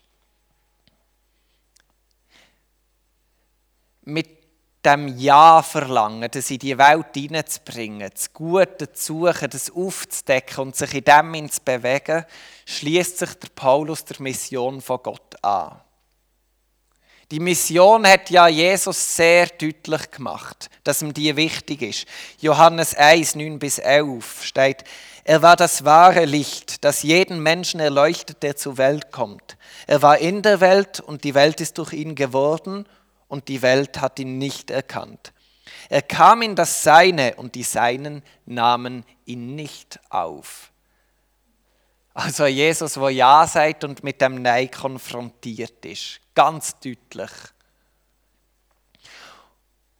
Mit 4.02 4.36
dem 4.84 5.08
Ja 5.18 5.62
verlangen, 5.62 6.30
das 6.30 6.50
in 6.50 6.58
die 6.58 6.78
Welt 6.78 7.14
hineinzubringen, 7.14 8.10
das 8.12 8.32
Gute 8.32 8.92
zu 8.92 9.26
suchen, 9.26 9.50
das 9.50 9.70
aufzudecken 9.70 10.58
und 10.58 10.76
sich 10.76 10.94
in 10.94 11.04
dem 11.04 11.50
zu 11.50 11.60
bewegen, 11.64 12.24
schließt 12.66 13.18
sich 13.18 13.34
der 13.34 13.48
Paulus 13.48 14.04
der 14.04 14.20
Mission 14.20 14.80
von 14.80 15.02
Gott 15.02 15.42
an. 15.42 15.80
Die 17.32 17.40
Mission 17.40 18.06
hat 18.06 18.30
ja 18.30 18.46
Jesus 18.46 19.16
sehr 19.16 19.48
deutlich 19.48 20.12
gemacht, 20.12 20.70
dass 20.84 21.02
ihm 21.02 21.12
die 21.12 21.34
wichtig 21.34 21.82
ist. 21.82 22.06
Johannes 22.38 22.94
1, 22.94 23.34
9 23.34 23.58
bis 23.58 23.78
11 23.78 24.44
steht, 24.44 24.84
er 25.24 25.42
war 25.42 25.56
das 25.56 25.84
wahre 25.84 26.24
Licht, 26.24 26.84
das 26.84 27.02
jeden 27.02 27.42
Menschen 27.42 27.80
erleuchtet, 27.80 28.44
der 28.44 28.54
zur 28.54 28.78
Welt 28.78 29.10
kommt. 29.10 29.56
Er 29.88 30.02
war 30.02 30.18
in 30.18 30.42
der 30.42 30.60
Welt 30.60 31.00
und 31.00 31.24
die 31.24 31.34
Welt 31.34 31.60
ist 31.60 31.78
durch 31.78 31.94
ihn 31.94 32.14
geworden 32.14 32.86
und 33.26 33.48
die 33.48 33.60
Welt 33.60 34.00
hat 34.00 34.20
ihn 34.20 34.38
nicht 34.38 34.70
erkannt. 34.70 35.32
Er 35.88 36.02
kam 36.02 36.42
in 36.42 36.54
das 36.54 36.84
Seine 36.84 37.34
und 37.34 37.56
die 37.56 37.64
Seinen 37.64 38.22
nahmen 38.44 39.04
ihn 39.24 39.56
nicht 39.56 39.98
auf. 40.10 40.70
Also 42.18 42.46
Jesus, 42.46 42.98
wo 42.98 43.10
Ja 43.10 43.46
sagt 43.46 43.84
und 43.84 44.02
mit 44.02 44.22
dem 44.22 44.40
Nein 44.40 44.70
konfrontiert 44.70 45.84
ist. 45.84 46.18
Ganz 46.34 46.80
deutlich. 46.80 47.30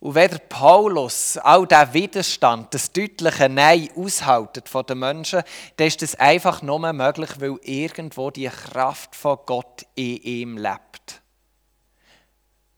Und 0.00 0.14
wenn 0.14 0.30
der 0.30 0.38
Paulus 0.38 1.37
auch 1.37 1.66
diesen 1.66 1.92
Widerstand, 1.92 2.73
das 2.73 2.90
deutliche 2.90 3.50
Nein 3.50 3.90
aushaltet 3.94 4.66
von 4.66 4.87
den 4.87 5.00
Menschen, 5.00 5.42
dann 5.76 5.87
ist 5.87 6.00
das 6.00 6.14
einfach 6.14 6.62
nur 6.62 6.90
möglich, 6.90 7.32
weil 7.38 7.58
irgendwo 7.61 8.30
die 8.30 8.49
Kraft 8.49 9.14
von 9.14 9.37
Gott 9.44 9.82
in 9.94 10.16
ihm 10.16 10.56
lebt. 10.56 11.20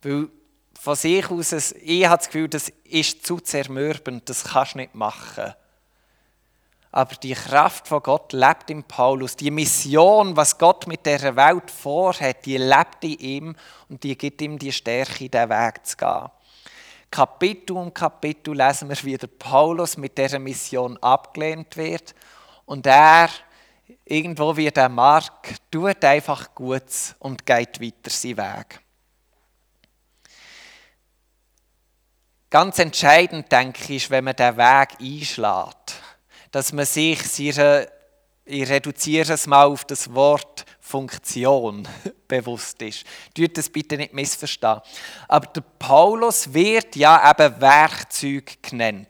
Weil 0.03 0.31
von 0.81 0.97
sich 0.97 1.31
aus, 1.31 1.53
ich 1.81 2.07
habe 2.07 2.17
das 2.17 2.27
Gefühl, 2.27 2.49
das 2.49 2.73
ist 2.83 3.25
zu 3.25 3.39
zermürbend, 3.39 4.29
das 4.29 4.43
kannst 4.43 4.75
du 4.75 4.79
nicht 4.79 4.97
machen. 4.97 5.55
Aber 6.91 7.15
die 7.17 7.35
Kraft 7.35 7.87
von 7.87 8.03
Gott 8.03 8.33
lebt 8.33 8.71
in 8.71 8.83
Paulus. 8.83 9.37
Die 9.37 9.51
Mission, 9.51 10.37
was 10.37 10.57
Gott 10.57 10.87
mit 10.87 11.05
der 11.05 11.37
Welt 11.37 11.71
vorhat, 11.71 12.47
die 12.47 12.57
lebt 12.57 13.05
in 13.05 13.19
ihm 13.19 13.57
und 13.89 14.03
die 14.03 14.17
gibt 14.17 14.41
ihm 14.41 14.59
die 14.59 14.73
Stärke, 14.73 15.29
den 15.29 15.49
Weg 15.51 15.85
zu 15.85 15.97
gehen. 15.97 16.31
Kapitel 17.11 17.77
um 17.77 17.93
Kapitel 17.93 18.55
lesen 18.55 18.89
wir, 18.89 18.97
wie 19.03 19.17
der 19.17 19.29
Paulus 19.29 19.97
mit 19.97 20.17
dieser 20.17 20.39
Mission 20.39 20.97
abgelehnt 20.99 21.77
wird 21.77 22.15
und 22.67 22.87
er 22.87 23.31
irgendwo 24.05 24.57
wie 24.57 24.71
der 24.71 24.89
Mark 24.89 25.55
tut 25.71 26.05
einfach 26.05 26.55
gut 26.55 26.83
und 27.19 27.47
geht 27.47 27.81
weiter 27.81 28.11
seinen 28.11 28.37
Weg. 28.37 28.81
Ganz 32.51 32.79
entscheidend, 32.79 33.53
denke 33.53 33.83
ich, 33.85 34.05
ist, 34.05 34.11
wenn 34.11 34.25
man 34.25 34.37
den 34.37 34.57
Weg 34.57 34.89
einschlägt 35.01 36.03
dass 36.51 36.73
man 36.73 36.87
sich, 36.87 37.39
ich 37.39 38.69
reduziere 38.69 39.35
es 39.35 39.47
mal 39.47 39.67
auf 39.67 39.85
das 39.85 40.13
Wort 40.15 40.65
Funktion 40.81 41.87
bewusst 42.29 42.81
ist. 42.83 43.05
Tut 43.35 43.59
das 43.59 43.69
bitte 43.69 43.97
nicht 43.97 44.15
missverstehen. 44.15 44.81
Aber 45.29 45.47
der 45.47 45.61
Paulus 45.79 46.53
wird 46.53 46.97
ja 46.97 47.31
eben 47.31 47.61
Werkzeug 47.61 48.63
genannt. 48.63 49.09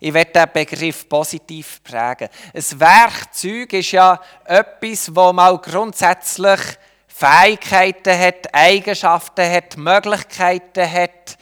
Ich 0.00 0.14
werde 0.14 0.32
den 0.32 0.52
Begriff 0.52 1.08
positiv 1.08 1.82
prägen. 1.84 2.30
Ein 2.54 2.80
Werkzeug 2.80 3.72
ist 3.74 3.92
ja 3.92 4.20
etwas, 4.44 5.14
wo 5.14 5.32
mal 5.32 5.58
grundsätzlich 5.58 6.60
Fähigkeiten 7.06 8.18
hat, 8.18 8.54
Eigenschaften 8.54 9.44
hat, 9.48 9.76
Möglichkeiten 9.76 10.90
hat. 10.90 11.36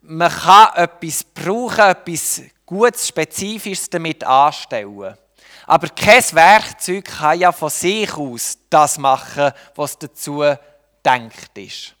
Man 0.00 0.32
kann 0.32 0.74
etwas 0.74 1.22
brauchen, 1.22 1.80
etwas 1.80 2.42
Gutes, 2.66 3.08
Spezifisches 3.08 3.90
damit 3.90 4.24
anstellen. 4.24 5.16
Aber 5.66 5.88
kein 5.88 6.22
Werkzeug 6.32 7.04
kann 7.04 7.38
ja 7.38 7.52
von 7.52 7.70
sich 7.70 8.12
aus 8.14 8.58
das 8.68 8.98
machen, 8.98 9.52
was 9.74 9.98
dazu 9.98 10.44
denkt 11.04 11.56
ist. 11.56 11.94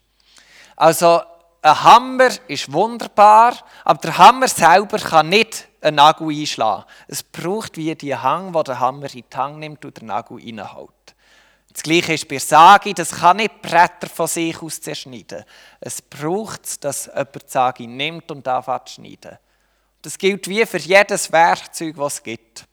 Also 0.76 1.22
ein 1.62 1.84
Hammer 1.84 2.30
ist 2.48 2.72
wunderbar, 2.72 3.56
aber 3.84 4.00
der 4.00 4.18
Hammer 4.18 4.48
selber 4.48 4.98
kann 4.98 5.28
nicht 5.28 5.68
einen 5.80 5.96
Nagel 5.96 6.28
einschlagen. 6.28 6.84
Es 7.06 7.22
braucht 7.22 7.76
wie 7.76 7.94
die 7.94 8.16
Hang, 8.16 8.52
wo 8.52 8.62
der 8.62 8.80
Hammer 8.80 9.06
in 9.14 9.24
die 9.30 9.36
Hang 9.36 9.58
nimmt 9.60 9.84
und 9.84 10.00
den 10.00 10.06
Nagel 10.06 10.38
reinhaut. 10.38 10.90
Das 11.72 11.82
Gleiche 11.82 12.14
ist 12.14 12.28
bei 12.28 12.38
Sagi, 12.38 12.92
das 12.92 13.12
kann 13.12 13.38
nicht 13.38 13.62
Bretter 13.62 14.08
von 14.08 14.26
sich 14.26 14.60
aus 14.60 14.80
zerschneiden. 14.80 15.44
Es 15.80 16.02
braucht, 16.02 16.84
dass 16.84 17.06
jemand 17.06 17.34
die 17.34 17.40
Sagi 17.46 17.86
nimmt 17.86 18.30
und 18.30 18.46
anfängt 18.46 18.88
zu 18.88 18.94
schneiden. 18.94 19.38
Das 20.02 20.18
gilt 20.18 20.48
wie 20.48 20.66
für 20.66 20.78
jedes 20.78 21.30
Werkzeug, 21.30 21.96
das 21.96 22.14
es 22.14 22.22
gibt. 22.22 22.64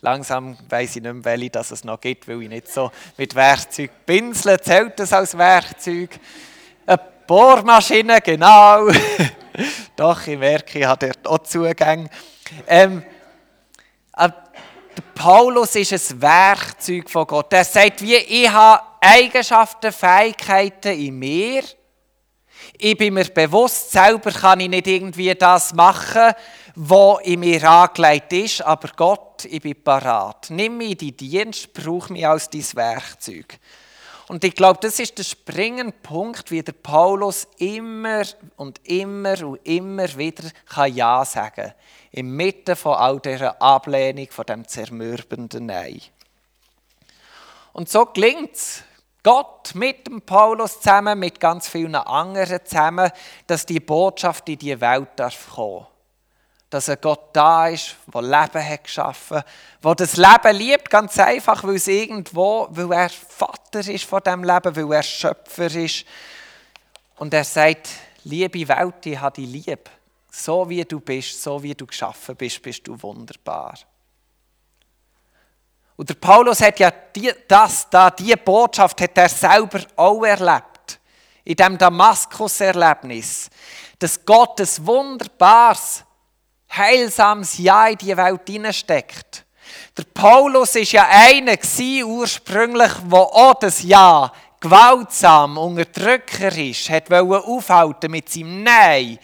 Langsam 0.00 0.56
weiss 0.68 0.96
ich 0.96 1.02
nicht 1.02 1.12
mehr, 1.12 1.24
welche 1.24 1.50
das 1.50 1.70
es 1.70 1.82
noch 1.82 2.00
gibt, 2.00 2.28
weil 2.28 2.42
ich 2.42 2.48
nicht 2.48 2.68
so 2.68 2.92
mit 3.16 3.34
Werkzeug 3.34 3.90
pinsle. 4.06 4.60
Zählt 4.60 4.98
das 4.98 5.12
als 5.12 5.36
Werkzeug? 5.36 6.10
Eine 6.86 7.00
Bohrmaschine, 7.26 8.20
genau. 8.20 8.88
Doch, 9.96 10.26
ich 10.26 10.38
merke, 10.38 10.78
ich 10.78 10.84
habe 10.84 11.06
dort 11.06 11.26
auch 11.26 11.38
Zugänge. 11.38 12.08
Ähm, 12.66 13.02
der 14.96 15.02
Paulus 15.14 15.74
ist 15.74 15.92
ein 15.92 16.22
Werkzeug 16.22 17.10
von 17.10 17.26
Gott. 17.26 17.52
Er 17.52 17.64
sagt, 17.64 18.00
wie 18.02 18.14
ich 18.14 18.48
habe 18.48 18.82
Eigenschaften, 19.00 19.90
Fähigkeiten 19.90 20.92
in 20.92 21.18
mir, 21.18 21.62
ich 22.78 22.96
bin 22.96 23.14
mir 23.14 23.24
bewusst, 23.24 23.92
selber 23.92 24.30
kann 24.30 24.60
ich 24.60 24.68
nicht 24.68 24.86
irgendwie 24.86 25.34
das 25.34 25.72
machen, 25.74 26.32
wo 26.74 27.18
in 27.22 27.40
mir 27.40 27.62
angelegt 27.68 28.32
ist, 28.32 28.62
aber 28.62 28.88
Gott, 28.96 29.44
ich 29.44 29.60
bin 29.60 29.80
parat. 29.82 30.46
Nimm 30.50 30.78
mich 30.78 30.92
in 30.92 30.98
die 30.98 31.16
Dienst, 31.16 31.72
brauch 31.72 32.08
mich 32.08 32.26
als 32.26 32.50
dein 32.50 32.66
Werkzeug. 32.74 33.58
Und 34.26 34.42
ich 34.42 34.54
glaube, 34.54 34.80
das 34.80 34.98
ist 34.98 35.18
der 35.18 35.24
springende 35.24 35.92
Punkt, 35.92 36.50
wie 36.50 36.62
der 36.62 36.72
Paulus 36.72 37.46
immer 37.58 38.22
und 38.56 38.80
immer 38.84 39.46
und 39.46 39.60
immer 39.66 40.16
wieder 40.16 40.48
kann 40.66 40.94
Ja 40.94 41.24
sagen 41.24 41.54
kann. 41.54 41.74
Inmitten 42.10 42.74
von 42.74 42.94
all 42.94 43.20
dieser 43.20 43.60
Ablehnung, 43.60 44.28
von 44.30 44.46
dem 44.46 44.66
zermürbenden 44.66 45.66
Nein. 45.66 46.00
Und 47.72 47.88
so 47.88 48.06
gelingt 48.06 48.54
es 48.54 48.82
Gott 49.24 49.74
mit 49.74 50.06
dem 50.06 50.22
Paulus 50.22 50.80
zusammen, 50.80 51.18
mit 51.18 51.40
ganz 51.40 51.66
vielen 51.66 51.96
anderen 51.96 52.64
zusammen, 52.64 53.10
dass 53.48 53.66
die 53.66 53.80
Botschaft 53.80 54.48
in 54.48 54.58
die 54.58 54.80
Welt 54.80 55.08
darf 55.16 55.50
kommen 55.54 55.86
dass 56.74 56.88
ein 56.88 56.98
Gott 57.00 57.28
da 57.32 57.68
ist, 57.68 57.94
der 58.12 58.20
Leben 58.20 58.68
hat 58.68 58.82
geschaffen, 58.82 59.44
der 59.84 59.94
das 59.94 60.16
Leben 60.16 60.56
liebt, 60.56 60.90
ganz 60.90 61.16
einfach, 61.20 61.62
weil 61.62 61.76
es 61.76 61.86
irgendwo, 61.86 62.66
weil 62.68 62.90
er 62.90 63.10
Vater 63.10 63.78
ist 63.78 64.04
von 64.04 64.20
dem 64.20 64.42
Leben, 64.42 64.74
weil 64.74 64.92
er 64.92 65.02
Schöpfer 65.04 65.72
ist. 65.72 66.04
Und 67.14 67.32
er 67.32 67.44
sagt, 67.44 67.90
liebe 68.24 68.66
Welt, 68.66 69.06
ich 69.06 69.20
habe 69.20 69.40
dich 69.40 69.66
lieb. 69.66 69.88
So 70.32 70.68
wie 70.68 70.84
du 70.84 70.98
bist, 70.98 71.40
so 71.40 71.62
wie 71.62 71.76
du 71.76 71.86
geschaffen 71.86 72.34
bist, 72.34 72.60
bist 72.60 72.88
du 72.88 73.00
wunderbar. 73.00 73.78
Und 75.96 76.08
der 76.08 76.14
Paulus 76.14 76.60
hat 76.60 76.80
ja 76.80 76.90
die, 76.90 77.32
das, 77.46 77.88
da, 77.88 78.10
diese 78.10 78.36
Botschaft 78.36 79.00
hat 79.00 79.16
er 79.16 79.28
selber 79.28 79.80
auch 79.96 80.24
erlebt. 80.24 80.98
In 81.44 81.56
dem 81.56 81.78
Damaskus-Erlebnis. 81.78 83.48
Dass 83.98 84.24
Gott 84.24 84.60
ein 84.60 84.86
wunderbares 84.86 86.04
heilsames 86.72 87.58
Ja 87.58 87.86
in 87.86 87.98
die 87.98 88.16
Welt 88.16 88.42
hineinsteckt. 88.48 89.44
Der 89.96 90.04
Paulus 90.12 90.74
war 90.74 90.82
ja 90.82 91.06
einer 91.08 91.56
ursprünglich, 92.04 92.92
der 93.10 93.18
auch 93.18 93.54
das 93.54 93.82
Ja 93.82 94.32
gewaltsam 94.64 95.58
unterdrücker 95.58 96.56
ist, 96.56 96.88
hat 96.88 97.12
aufhalten 97.12 98.10
mit 98.10 98.28
seinem 98.30 98.62
Nein. 98.62 99.18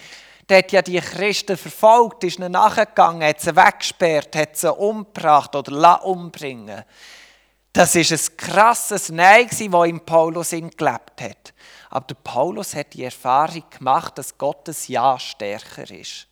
Der 0.50 0.58
hat 0.58 0.72
ja 0.72 0.82
die 0.82 1.00
Christen 1.00 1.56
verfolgt, 1.56 2.24
ist 2.24 2.40
ihnen 2.40 2.50
nachgegangen, 2.52 3.22
hat 3.22 3.40
sie 3.40 3.54
weggesperrt, 3.54 4.34
hat 4.34 4.56
sie 4.56 4.72
umgebracht 4.72 5.54
oder 5.54 6.04
umbringen 6.04 6.82
Das 7.72 7.94
war 7.94 8.02
ein 8.02 8.36
krasses 8.36 9.10
Nein, 9.10 9.46
das 9.48 9.60
in 9.60 10.04
Paulus 10.04 10.50
gelebt 10.50 11.20
hat. 11.20 11.54
Aber 11.88 12.06
der 12.08 12.16
Paulus 12.16 12.74
hat 12.74 12.94
die 12.94 13.04
Erfahrung 13.04 13.62
gemacht, 13.70 14.18
dass 14.18 14.36
Gottes 14.36 14.88
Ja 14.88 15.20
stärker 15.20 15.88
ist. 15.88 16.26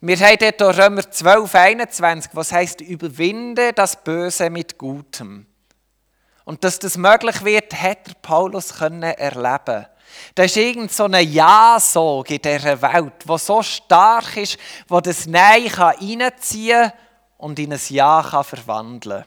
Wir 0.00 0.18
haben 0.18 0.38
dort 0.58 0.76
Römer 0.76 1.08
12, 1.08 1.54
21, 1.54 2.30
was 2.34 2.50
heißt 2.50 2.80
überwinde 2.80 3.72
das 3.72 4.02
Böse 4.02 4.50
mit 4.50 4.76
Gutem. 4.76 5.46
Und 6.44 6.64
dass 6.64 6.80
das 6.80 6.96
möglich 6.96 7.44
wird, 7.44 7.80
hat 7.80 8.22
Paulus 8.22 8.74
können 8.74 9.02
erleben. 9.02 9.86
Da 10.34 10.44
ist 10.44 10.56
irgend 10.56 10.92
so 10.92 11.04
eine 11.04 11.20
Ja-Sog 11.20 12.30
in 12.30 12.40
dieser 12.40 12.80
Welt, 12.80 13.12
wo 13.24 13.36
so 13.38 13.62
stark 13.62 14.36
ist, 14.36 14.58
wo 14.88 15.00
das 15.00 15.26
Nein 15.26 15.68
kann 15.68 15.94
reinziehen 15.96 16.92
und 17.38 17.58
in 17.58 17.72
ein 17.72 17.80
Ja 17.88 18.26
kann 18.28 18.44
verwandeln. 18.44 19.24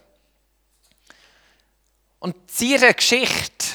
Und 2.20 2.36
seine 2.50 2.94
Geschichte, 2.94 3.66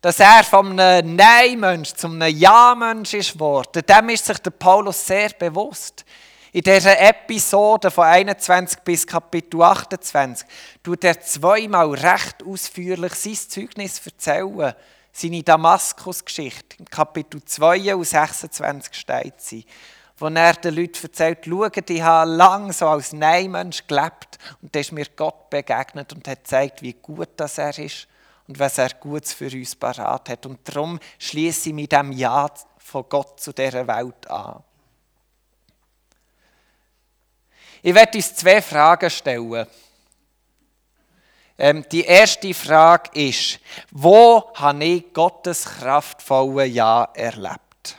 dass 0.00 0.20
er 0.20 0.44
von 0.44 0.78
einem 0.78 1.16
Nein-Mensch 1.16 1.92
zum 1.94 2.20
einem 2.20 2.36
Ja-Mensch 2.36 3.14
ist 3.14 3.34
geworden, 3.34 3.82
dem 3.86 4.08
ist 4.08 4.24
sich 4.24 4.38
der 4.38 4.50
Paulus 4.50 5.06
sehr 5.06 5.30
bewusst. 5.30 6.04
In 6.52 6.62
dieser 6.62 6.98
Episode 6.98 7.90
von 7.90 8.04
21 8.04 8.80
bis 8.80 9.06
Kapitel 9.06 9.60
28 9.60 10.48
tut 10.82 11.04
er 11.04 11.20
zweimal 11.20 11.90
recht 11.90 12.42
ausführlich 12.42 13.14
sein 13.14 13.34
Zeugnis 13.34 14.00
erzählen. 14.04 14.74
Seine 15.20 15.42
Damaskus-Geschichte. 15.42 16.76
In 16.78 16.84
Kapitel 16.84 17.44
2 17.44 17.96
und 17.96 18.04
26 18.04 18.94
steht 18.94 19.40
sie. 19.40 19.66
Wo 20.16 20.28
er 20.28 20.52
den 20.52 20.76
Leuten 20.76 21.02
erzählt, 21.02 21.44
schaut, 21.44 21.90
ich 21.90 22.02
habe 22.02 22.30
lange 22.30 22.72
so 22.72 22.86
als 22.86 23.12
Nein-Mensch 23.12 23.84
gelebt 23.88 24.38
und 24.62 24.72
da 24.72 24.78
ist 24.78 24.92
mir 24.92 25.06
Gott 25.16 25.50
begegnet 25.50 26.12
und 26.12 26.28
hat 26.28 26.44
gezeigt, 26.44 26.82
wie 26.82 26.92
gut 26.92 27.30
das 27.34 27.58
er 27.58 27.76
ist 27.80 28.06
und 28.46 28.60
was 28.60 28.78
er 28.78 28.90
Gutes 28.90 29.32
für 29.32 29.50
uns 29.50 29.74
parat 29.74 30.28
hat. 30.28 30.46
Und 30.46 30.60
darum 30.62 31.00
schließe 31.18 31.70
ich 31.70 31.74
mit 31.74 31.90
dem 31.90 32.12
Ja 32.12 32.48
von 32.78 33.04
Gott 33.08 33.40
zu 33.40 33.52
dieser 33.52 33.88
Welt 33.88 34.30
an. 34.30 34.62
Ich 37.82 37.94
werde 37.94 38.18
uns 38.18 38.36
zwei 38.36 38.62
Fragen 38.62 39.10
stellen. 39.10 39.66
Ähm, 41.58 41.84
die 41.90 42.04
erste 42.04 42.54
Frage 42.54 43.10
ist, 43.20 43.58
wo 43.90 44.52
habe 44.54 44.84
ich 44.84 45.12
Gottes 45.12 45.64
kraftvolle 45.64 46.66
Ja 46.66 47.08
erlebt? 47.14 47.96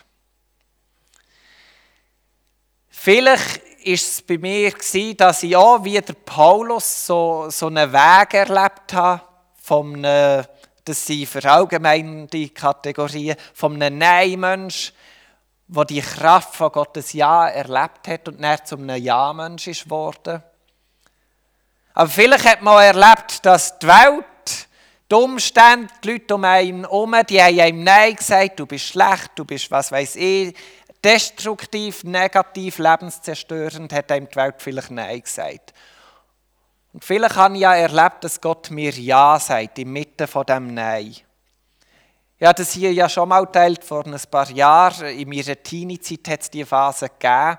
Vielleicht 2.90 3.58
ist 3.84 4.14
es 4.14 4.22
bei 4.22 4.38
mir 4.38 4.72
gewesen, 4.72 5.18
dass 5.18 5.44
ich 5.44 5.56
auch 5.56 5.84
wie 5.84 6.00
der 6.00 6.14
Paulus 6.14 7.06
so, 7.06 7.48
so 7.50 7.68
einen 7.68 7.92
Weg 7.92 8.34
erlebt 8.34 8.94
habe, 8.94 9.22
von 9.62 10.04
einem, 10.06 10.46
das 10.86 11.06
sind 11.06 11.28
verallgemeinerte 11.28 12.50
Kategorien, 12.50 13.36
von 13.54 13.76
einem 13.76 13.98
Nein-Mensch 13.98 14.94
wo 15.70 15.84
die 15.84 16.02
Kraft 16.02 16.56
von 16.56 16.72
Gottes 16.72 17.14
Ja 17.14 17.48
erlebt 17.48 18.08
hat 18.08 18.28
und 18.28 18.42
dann 18.42 18.66
zu 18.66 18.76
einem 18.76 19.02
Ja-Mensch 19.02 19.68
ist. 19.68 19.86
Aber 22.00 22.10
vielleicht 22.10 22.46
hat 22.46 22.62
man 22.62 22.76
auch 22.76 22.80
erlebt, 22.80 23.46
dass 23.46 23.78
die 23.78 23.86
Welt, 23.86 24.24
die 25.12 25.16
Umstände, 25.16 25.94
die 26.02 26.12
Leute 26.14 26.36
um 26.36 26.46
einen 26.46 26.86
herum, 26.86 27.14
die 27.30 27.42
haben 27.42 27.60
einem 27.60 27.84
Nein 27.84 28.16
gesagt, 28.16 28.58
du 28.58 28.66
bist 28.66 28.86
schlecht, 28.86 29.32
du 29.36 29.44
bist, 29.44 29.70
was 29.70 29.92
weiß 29.92 30.16
ich, 30.16 30.56
destruktiv, 31.04 32.06
negativ, 32.06 32.78
lebenszerstörend, 32.78 33.92
hat 33.92 34.14
einem 34.14 34.30
die 34.30 34.36
Welt 34.38 34.56
vielleicht 34.60 34.92
Nein 34.92 35.22
gesagt. 35.22 35.74
Und 36.94 37.04
vielleicht 37.04 37.36
habe 37.36 37.56
ich 37.56 37.60
ja 37.60 37.76
erlebt, 37.76 38.24
dass 38.24 38.40
Gott 38.40 38.72
mir 38.72 38.92
Ja 38.92 39.38
sagt, 39.38 39.78
inmitten 39.78 40.26
von 40.26 40.46
dem 40.46 40.74
Nein. 40.74 41.18
Ich 42.38 42.48
habe 42.48 42.56
das 42.56 42.72
hier 42.72 42.94
ja 42.94 43.10
schon 43.10 43.28
mal 43.28 43.44
geteilt, 43.44 43.84
vor 43.84 44.06
ein 44.06 44.18
paar 44.32 44.50
Jahren. 44.52 45.08
In 45.08 45.28
meiner 45.28 45.62
Teenie-Zeit 45.62 46.30
hat 46.30 46.42
es 46.44 46.50
diese 46.50 46.66
Phase 46.66 47.10
gegeben, 47.10 47.58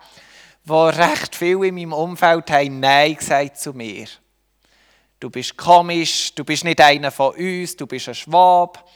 wo 0.65 0.85
recht 0.85 1.37
viele 1.37 1.67
in 1.67 1.75
meinem 1.75 1.93
Umfeld 1.93 2.51
haben 2.51 2.81
Nein 2.81 3.17
gesagt 3.17 3.59
zu 3.59 3.75
mir. 3.75 4.09
Du 5.21 5.29
bist 5.29 5.55
komisch, 5.55 6.35
du 6.35 6.45
bist 6.45 6.65
nicht 6.65 6.81
einer 6.81 7.11
von 7.11 7.35
uns, 7.35 7.77
du 7.77 7.87
bist 7.87 8.09
ein 8.09 8.15
Schwab, 8.15 8.89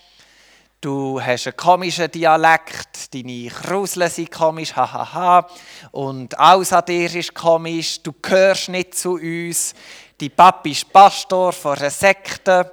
du 0.81 1.21
hast 1.21 1.47
einen 1.47 1.55
komischen 1.55 2.11
Dialekt, 2.11 3.13
deine 3.13 3.51
Krusel 3.51 4.09
sind 4.09 4.31
komisch, 4.31 4.75
hahaha, 4.75 5.13
ha, 5.13 5.43
ha. 5.43 5.51
und 5.93 6.39
alles 6.41 6.73
an 6.73 6.83
dir 6.87 7.15
ist 7.15 7.35
komisch, 7.35 8.03
du 8.03 8.15
gehörst 8.23 8.71
nicht 8.71 8.95
zu 8.95 9.17
uns, 9.17 9.75
dein 10.17 10.31
Papi 10.31 10.71
ist 10.71 10.91
Pastor 10.91 11.53
von 11.53 11.77
einer 11.77 11.91
Sekte 11.91 12.71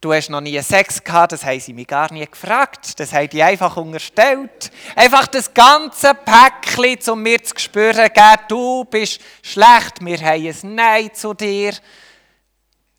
du 0.00 0.12
hast 0.12 0.30
noch 0.30 0.40
nie 0.40 0.60
Sex 0.62 1.04
gehabt, 1.04 1.32
das 1.32 1.44
haben 1.44 1.60
sie 1.60 1.74
mich 1.74 1.86
gar 1.86 2.12
nie 2.12 2.26
gefragt. 2.26 2.98
Das 2.98 3.12
haben 3.12 3.28
die 3.28 3.40
einfach 3.40 3.76
unterstellt. 3.76 4.72
Einfach 4.96 5.28
das 5.28 5.54
ganze 5.54 6.12
Päckchen, 6.14 7.12
um 7.12 7.22
mir 7.22 7.40
zu 7.44 7.54
spüren, 7.56 8.10
du 8.48 8.84
bist 8.84 9.20
schlecht, 9.42 10.00
wir 10.00 10.18
haben 10.18 10.44
ein 10.44 10.74
Nein 10.74 11.14
zu 11.14 11.34
dir. 11.34 11.74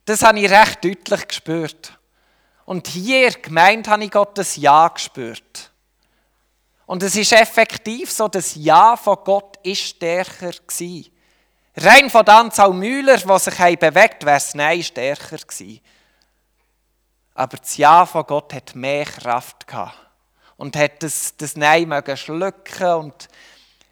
Das 0.05 0.21
habe 0.23 0.39
ich 0.39 0.51
recht 0.51 0.83
deutlich 0.83 1.27
gespürt. 1.27 1.97
Und 2.65 2.87
hier 2.87 3.31
gemeint 3.31 3.87
habe 3.87 4.03
ich 4.03 4.11
Gottes 4.11 4.55
Ja 4.55 4.87
gespürt. 4.87 5.71
Und 6.85 7.03
es 7.03 7.15
ist 7.15 7.31
effektiv 7.31 8.11
so, 8.11 8.27
das 8.27 8.55
Ja 8.55 8.97
von 8.97 9.17
Gott 9.23 9.57
ist 9.63 9.81
stärker 9.81 10.51
gewesen. 10.51 11.11
Rein 11.75 12.09
von 12.09 12.25
der 12.25 12.35
Anzahl 12.35 12.71
Müller, 12.73 13.17
die 13.17 13.39
sich 13.39 13.79
bewegt 13.79 14.25
wäre 14.25 14.35
das 14.35 14.53
Nein 14.53 14.83
stärker 14.83 15.37
gewesen. 15.37 15.81
Aber 17.33 17.57
das 17.57 17.77
Ja 17.77 18.05
von 18.05 18.25
Gott 18.25 18.53
hat 18.53 18.75
mehr 18.75 19.05
Kraft 19.05 19.65
gehabt. 19.65 19.97
Und 20.57 20.75
hat 20.75 21.01
das, 21.01 21.35
das 21.35 21.55
Nein 21.55 21.87
mögen 21.87 22.15
schlucken 22.15 22.93
und 22.93 23.27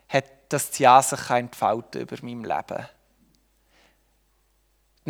hat 0.08 0.26
das 0.50 0.78
Ja 0.78 1.02
sich 1.02 1.30
entfalten 1.30 2.02
über 2.02 2.18
meinem 2.22 2.44
Leben. 2.44 2.88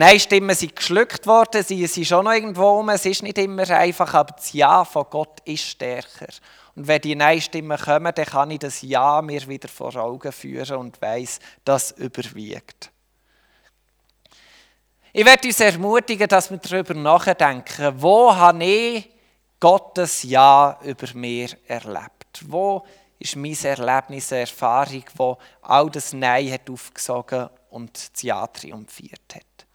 Nein-Stimmen 0.02 0.56
sind 0.56 0.76
geschluckt 0.76 1.28
worden, 1.28 1.64
sie 1.64 1.86
sind 1.86 2.08
schon 2.08 2.26
noch 2.26 2.32
irgendwo 2.32 2.78
rum, 2.78 2.90
es 2.90 3.06
ist 3.06 3.22
nicht 3.22 3.38
immer 3.38 3.70
einfach, 3.70 4.12
aber 4.16 4.34
das 4.34 4.52
Ja 4.52 4.84
von 4.84 5.06
Gott 5.12 5.42
ist 5.46 5.64
stärker. 5.64 6.34
Und 6.76 6.88
wenn 6.88 7.02
die 7.02 7.14
Nein-Stimmen 7.14 7.78
kommen, 7.78 8.12
dann 8.16 8.26
kann 8.26 8.50
ich 8.50 8.58
das 8.58 8.82
Ja 8.82 9.22
mir 9.22 9.48
wieder 9.48 9.68
vor 9.68 9.96
Augen 9.96 10.32
führen 10.32 10.78
und 10.78 11.00
weiß, 11.00 11.38
das 11.64 11.92
überwiegt. 11.92 12.90
Ich 15.14 15.24
werde 15.24 15.48
uns 15.48 15.60
ermutigen, 15.60 16.28
dass 16.28 16.50
wir 16.50 16.58
darüber 16.58 16.96
nachdenken, 16.96 17.94
wo 17.98 18.36
habe 18.36 18.64
ich 18.64 19.08
Gottes 19.60 20.24
Ja 20.24 20.80
über 20.84 21.14
mir 21.14 21.50
erlebt? 21.68 22.44
Wo 22.48 22.84
ist 23.20 23.36
mein 23.36 23.56
Erlebnis, 23.64 24.34
eine 24.34 24.42
Erfahrung, 24.42 25.04
wo 25.16 25.38
all 25.62 25.92
das 25.92 26.12
Nein 26.12 26.52
hat 26.52 26.68
aufgesogen 26.72 27.50
und 27.70 27.96
das 28.16 28.24
Ja 28.24 28.48
triumphiert 28.48 29.36
hat. 29.36 29.68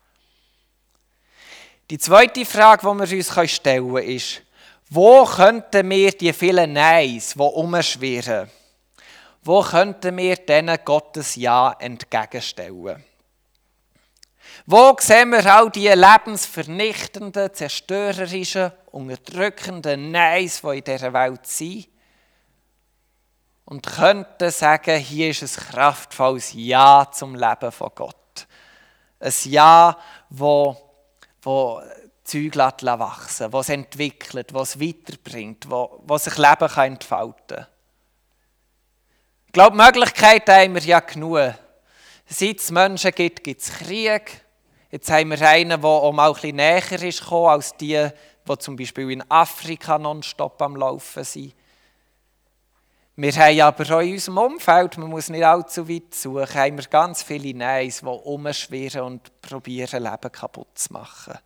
Die 1.89 1.99
zweite 1.99 2.45
Frage, 2.45 2.83
die 2.83 3.11
wir 3.11 3.17
uns 3.17 3.51
stellen 3.53 3.95
können, 3.95 4.09
ist, 4.09 4.43
wo 4.91 5.25
könnten 5.25 5.89
wir 5.89 6.11
die 6.11 6.33
vielen 6.33 6.73
Neins, 6.73 7.35
die 7.35 7.41
umschwirren, 7.41 8.51
wo 9.43 9.63
könnten 9.63 10.17
wir 10.17 10.35
denen 10.37 10.79
Gottes 10.85 11.37
Ja 11.37 11.77
entgegenstellen? 11.79 13.05
Wo 14.67 14.97
sehen 14.99 15.31
wir 15.31 15.47
all 15.55 15.71
die 15.71 15.87
lebensvernichtenden, 15.87 17.55
zerstörerischen, 17.55 18.73
unterdrückenden 18.91 20.11
Neins, 20.11 20.63
die 20.63 20.79
in 20.79 20.85
dieser 20.85 21.13
Welt 21.13 21.47
sind? 21.47 21.87
Und 23.65 23.87
könnten 23.87 24.51
sagen, 24.51 24.99
hier 24.99 25.31
ist 25.31 25.43
ein 25.43 25.65
kraftvolles 25.71 26.53
Ja 26.53 27.09
zum 27.13 27.37
Leben 27.37 27.71
von 27.71 27.91
Gott. 27.95 28.47
Ein 29.21 29.33
Ja, 29.45 29.97
wo, 30.31 30.86
wo 31.47 31.81
Zeug 32.25 32.57
wachsen 32.57 33.53
was 33.53 33.69
entwickelt, 33.69 34.53
was 34.53 34.81
weiterbringt, 34.81 35.71
wo, 35.71 36.19
sich 36.19 36.37
Leben 36.37 36.69
entfalten 36.77 37.57
kann. 37.57 37.67
Ich 39.47 39.53
glaube, 39.53 39.77
Möglichkeiten 39.77 40.51
haben 40.51 40.75
wir 40.75 40.83
ja 40.83 40.99
genug. 40.99 41.55
Seit 42.27 42.59
es 42.59 42.73
Menschen 42.73 43.13
gibt, 43.13 43.45
gibt 43.45 43.63
es 43.63 43.73
Krieg. 43.73 44.45
Jetzt 44.91 45.09
haben 45.09 45.31
wir 45.31 45.41
einen, 45.49 45.81
der 45.81 45.85
auch 45.85 46.13
mal 46.13 46.29
ein 46.29 46.35
bisschen 46.35 46.57
näher 46.57 47.03
ist 47.03 47.31
als 47.31 47.77
die, 47.77 48.09
die 48.49 48.59
zum 48.59 48.75
Beispiel 48.75 49.13
in 49.13 49.31
Afrika 49.31 49.99
nonstop 49.99 50.61
am 50.61 50.75
Laufen 50.75 51.23
sind. 51.23 51.55
Wir 53.19 53.33
haben 53.33 53.61
aber 53.63 53.97
auch 53.97 54.01
in 54.01 54.13
unserem 54.13 54.37
Umfeld, 54.37 54.99
man 54.99 55.09
muss 55.09 55.31
nicht 55.31 55.43
allzu 55.43 55.89
weit 55.89 56.15
suchen, 56.15 56.55
haben 56.55 56.77
wir 56.77 56.85
ganz 56.85 57.23
viele 57.23 57.57
Neins, 57.57 58.01
die 58.01 58.07
umschwirren 58.07 59.01
und 59.01 59.41
probieren, 59.41 60.03
Leben 60.03 60.33
kaputt 60.33 60.79
zu 60.79 60.93
machen. 60.93 61.39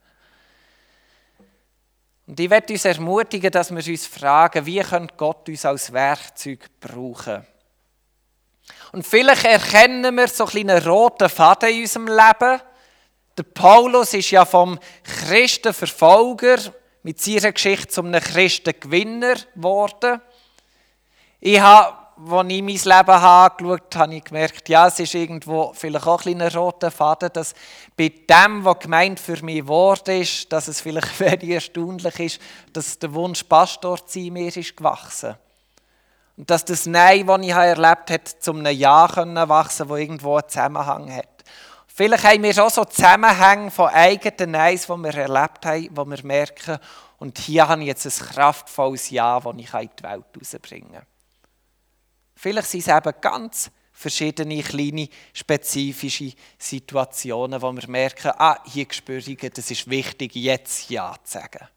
Und 2.26 2.40
ich 2.40 2.50
werde 2.50 2.72
uns 2.72 2.84
ermutigen, 2.84 3.52
dass 3.52 3.70
wir 3.70 3.86
uns 3.86 4.06
fragen, 4.06 4.66
wie 4.66 4.80
könnte 4.80 5.14
Gott 5.16 5.48
uns 5.48 5.64
als 5.64 5.92
Werkzeug 5.92 6.66
brauchen? 6.80 7.46
Und 8.90 9.06
vielleicht 9.06 9.44
erkennen 9.44 10.16
wir 10.16 10.26
so 10.26 10.46
einen 10.46 10.82
roten 10.82 11.28
Faden 11.28 11.70
in 11.70 11.82
unserem 11.82 12.08
Leben. 12.08 12.60
Der 13.38 13.42
Paulus 13.44 14.14
ist 14.14 14.32
ja 14.32 14.44
vom 14.44 14.76
Christenverfolger 15.04 16.58
mit 17.04 17.20
seiner 17.20 17.52
Geschichte 17.52 17.88
zum 17.88 18.10
Christengewinner 18.10 19.36
geworden. 19.54 20.20
Ich 21.40 21.60
habe 21.60 22.00
als 22.28 22.52
ich 22.52 22.62
mein 22.62 22.98
Leben 22.98 23.10
angeschaut 23.10 23.96
habe, 23.96 24.14
ich 24.14 24.24
gemerkt, 24.24 24.68
ja, 24.68 24.86
es 24.88 24.98
ist 24.98 25.14
irgendwo 25.14 25.72
vielleicht 25.74 26.06
auch 26.06 26.24
ein, 26.26 26.42
ein 26.42 26.52
roter 26.52 26.90
Faden, 26.90 27.30
dass 27.32 27.54
bei 27.96 28.12
dem, 28.28 28.62
was 28.64 28.78
gemeint 28.78 29.18
für 29.18 29.42
mich 29.42 29.60
geworden 29.60 30.20
ist, 30.20 30.52
dass 30.52 30.68
es 30.68 30.82
vielleicht 30.82 31.18
wenig 31.20 31.48
erstaunlich 31.48 32.20
ist, 32.20 32.40
dass 32.74 32.98
der 32.98 33.14
Wunsch, 33.14 33.44
Pastor 33.44 34.04
zu 34.06 34.20
sein, 34.20 34.34
mir 34.34 34.54
ist 34.54 34.76
gewachsen. 34.76 35.34
Und 36.36 36.50
dass 36.50 36.64
das 36.64 36.84
Nein, 36.86 37.26
das 37.26 37.40
ich 37.40 37.50
erlebt 37.50 38.10
habe, 38.10 38.24
zum 38.38 38.58
einem 38.58 38.76
Ja 38.76 39.08
wachsen 39.48 39.88
das 39.88 39.98
irgendwo 39.98 40.36
einen 40.36 40.48
Zusammenhang 40.48 41.14
hat. 41.14 41.44
Vielleicht 41.86 42.24
haben 42.24 42.42
wir 42.42 42.64
auch 42.64 42.70
so 42.70 42.84
Zusammenhänge 42.84 43.70
von 43.70 43.88
eigenen 43.88 44.50
Neins, 44.52 44.86
die 44.86 44.92
wir 44.92 45.14
erlebt 45.14 45.64
haben, 45.64 45.88
wo 45.92 46.04
wir 46.04 46.24
merken, 46.24 46.78
und 47.18 47.38
hier 47.38 47.68
habe 47.68 47.82
ich 47.82 47.88
jetzt 47.88 48.06
ein 48.06 48.28
kraftvolles 48.28 49.10
Ja, 49.10 49.38
das 49.40 49.54
ich 49.58 49.74
in 49.74 49.90
die 49.98 50.02
Welt 50.02 50.24
herausbringen 50.34 50.92
kann. 50.92 51.09
Vielleicht 52.40 52.68
sind 52.68 52.80
es 52.80 52.88
eben 52.88 53.20
ganz 53.20 53.70
verschiedene 53.92 54.62
kleine 54.62 55.10
spezifische 55.34 56.32
Situationen, 56.56 57.60
wo 57.60 57.70
wir 57.70 57.86
merken, 57.86 58.32
ah, 58.38 58.56
hier 58.64 58.86
spüre 58.92 59.18
ich, 59.18 59.50
das 59.52 59.70
ist 59.70 59.90
wichtig, 59.90 60.34
jetzt 60.36 60.88
Ja 60.88 61.14
zu 61.22 61.32
sagen. 61.38 61.68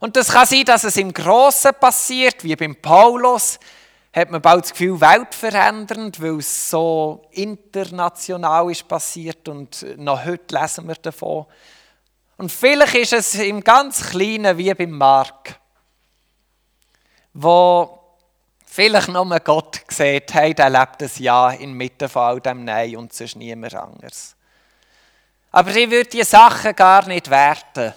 Und 0.00 0.16
das 0.16 0.32
kann 0.32 0.48
sein, 0.48 0.64
dass 0.64 0.82
es 0.82 0.96
im 0.96 1.12
Grossen 1.12 1.70
passiert, 1.78 2.42
wie 2.42 2.56
beim 2.56 2.74
Paulus, 2.74 3.60
hat 4.12 4.32
man 4.32 4.42
bald 4.42 4.64
das 4.64 4.72
Gefühl, 4.72 5.00
weltverändernd, 5.00 6.20
weil 6.20 6.38
es 6.38 6.68
so 6.68 7.24
international 7.30 8.68
ist 8.68 8.88
passiert 8.88 9.48
und 9.48 9.86
noch 9.96 10.24
heute 10.24 10.58
lesen 10.58 10.88
wir 10.88 10.96
davon. 10.96 11.46
Und 12.36 12.50
vielleicht 12.50 12.96
ist 12.96 13.12
es 13.12 13.36
im 13.36 13.62
ganz 13.62 14.10
Kleinen 14.10 14.58
wie 14.58 14.74
beim 14.74 14.90
Mark, 14.90 15.60
wo 17.32 17.97
Vielleicht 18.78 19.08
nur 19.08 19.40
Gott 19.40 19.80
sieht, 19.88 20.32
hey, 20.34 20.54
der 20.54 20.70
lebt 20.70 21.02
ein 21.02 21.10
Ja 21.16 21.50
inmitten 21.50 22.08
von 22.08 22.22
all 22.22 22.40
dem 22.40 22.64
Nein 22.64 22.96
und 22.96 23.12
sonst 23.12 23.34
niemand 23.34 23.74
anderes. 23.74 24.36
Aber 25.50 25.74
ich 25.74 25.90
würde 25.90 26.08
diese 26.08 26.30
Sachen 26.30 26.76
gar 26.76 27.04
nicht 27.08 27.28
werten. 27.28 27.92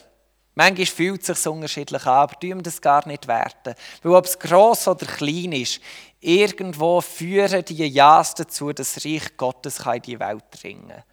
Manchmal 0.55 0.87
fühlt 0.87 1.29
es 1.29 1.43
sich 1.43 1.45
unterschiedlich 1.45 2.03
an, 2.07 2.23
aber 2.23 2.39
tun 2.39 2.63
das 2.63 2.81
gar 2.81 3.07
nicht 3.07 3.27
werten. 3.27 3.75
Weil 4.01 4.15
ob 4.15 4.25
es 4.25 4.39
gross 4.39 4.87
oder 4.87 5.05
klein 5.05 5.51
ist, 5.51 5.81
irgendwo 6.19 6.99
führen 6.99 7.63
die 7.63 7.85
Ja's 7.85 8.33
dazu, 8.33 8.73
dass 8.73 8.95
das 8.95 9.05
Reich 9.05 9.37
Gottes 9.37 9.77
in 9.85 10.01
die 10.01 10.19
Welt 10.19 10.45
dringen 10.49 10.87
kann. 10.87 11.03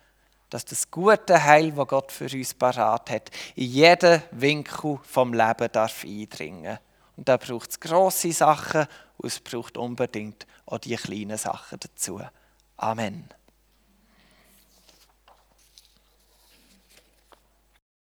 Dass 0.49 0.65
das 0.65 0.91
gute 0.91 1.45
Heil, 1.45 1.73
das 1.73 1.89
Gott 1.89 2.11
für 2.11 2.25
uns 2.33 2.55
parat 2.55 3.11
hat, 3.11 3.31
in 3.55 3.67
jeden 3.67 4.23
Winkel 4.31 4.99
vom 5.03 5.35
Leben 5.35 5.69
darf. 5.71 6.05
Und 6.05 7.29
da 7.29 7.37
braucht 7.37 7.69
es 7.69 7.81
grosse 7.81 8.33
Sachen 8.33 8.87
und 9.19 9.27
es 9.27 9.41
braucht 9.41 9.77
unbedingt 9.77 10.47
auch 10.67 10.79
die 10.79 10.97
kleinen 10.97 11.37
Sachen 11.37 11.79
dazu. 11.81 12.21
Amen. 12.77 13.29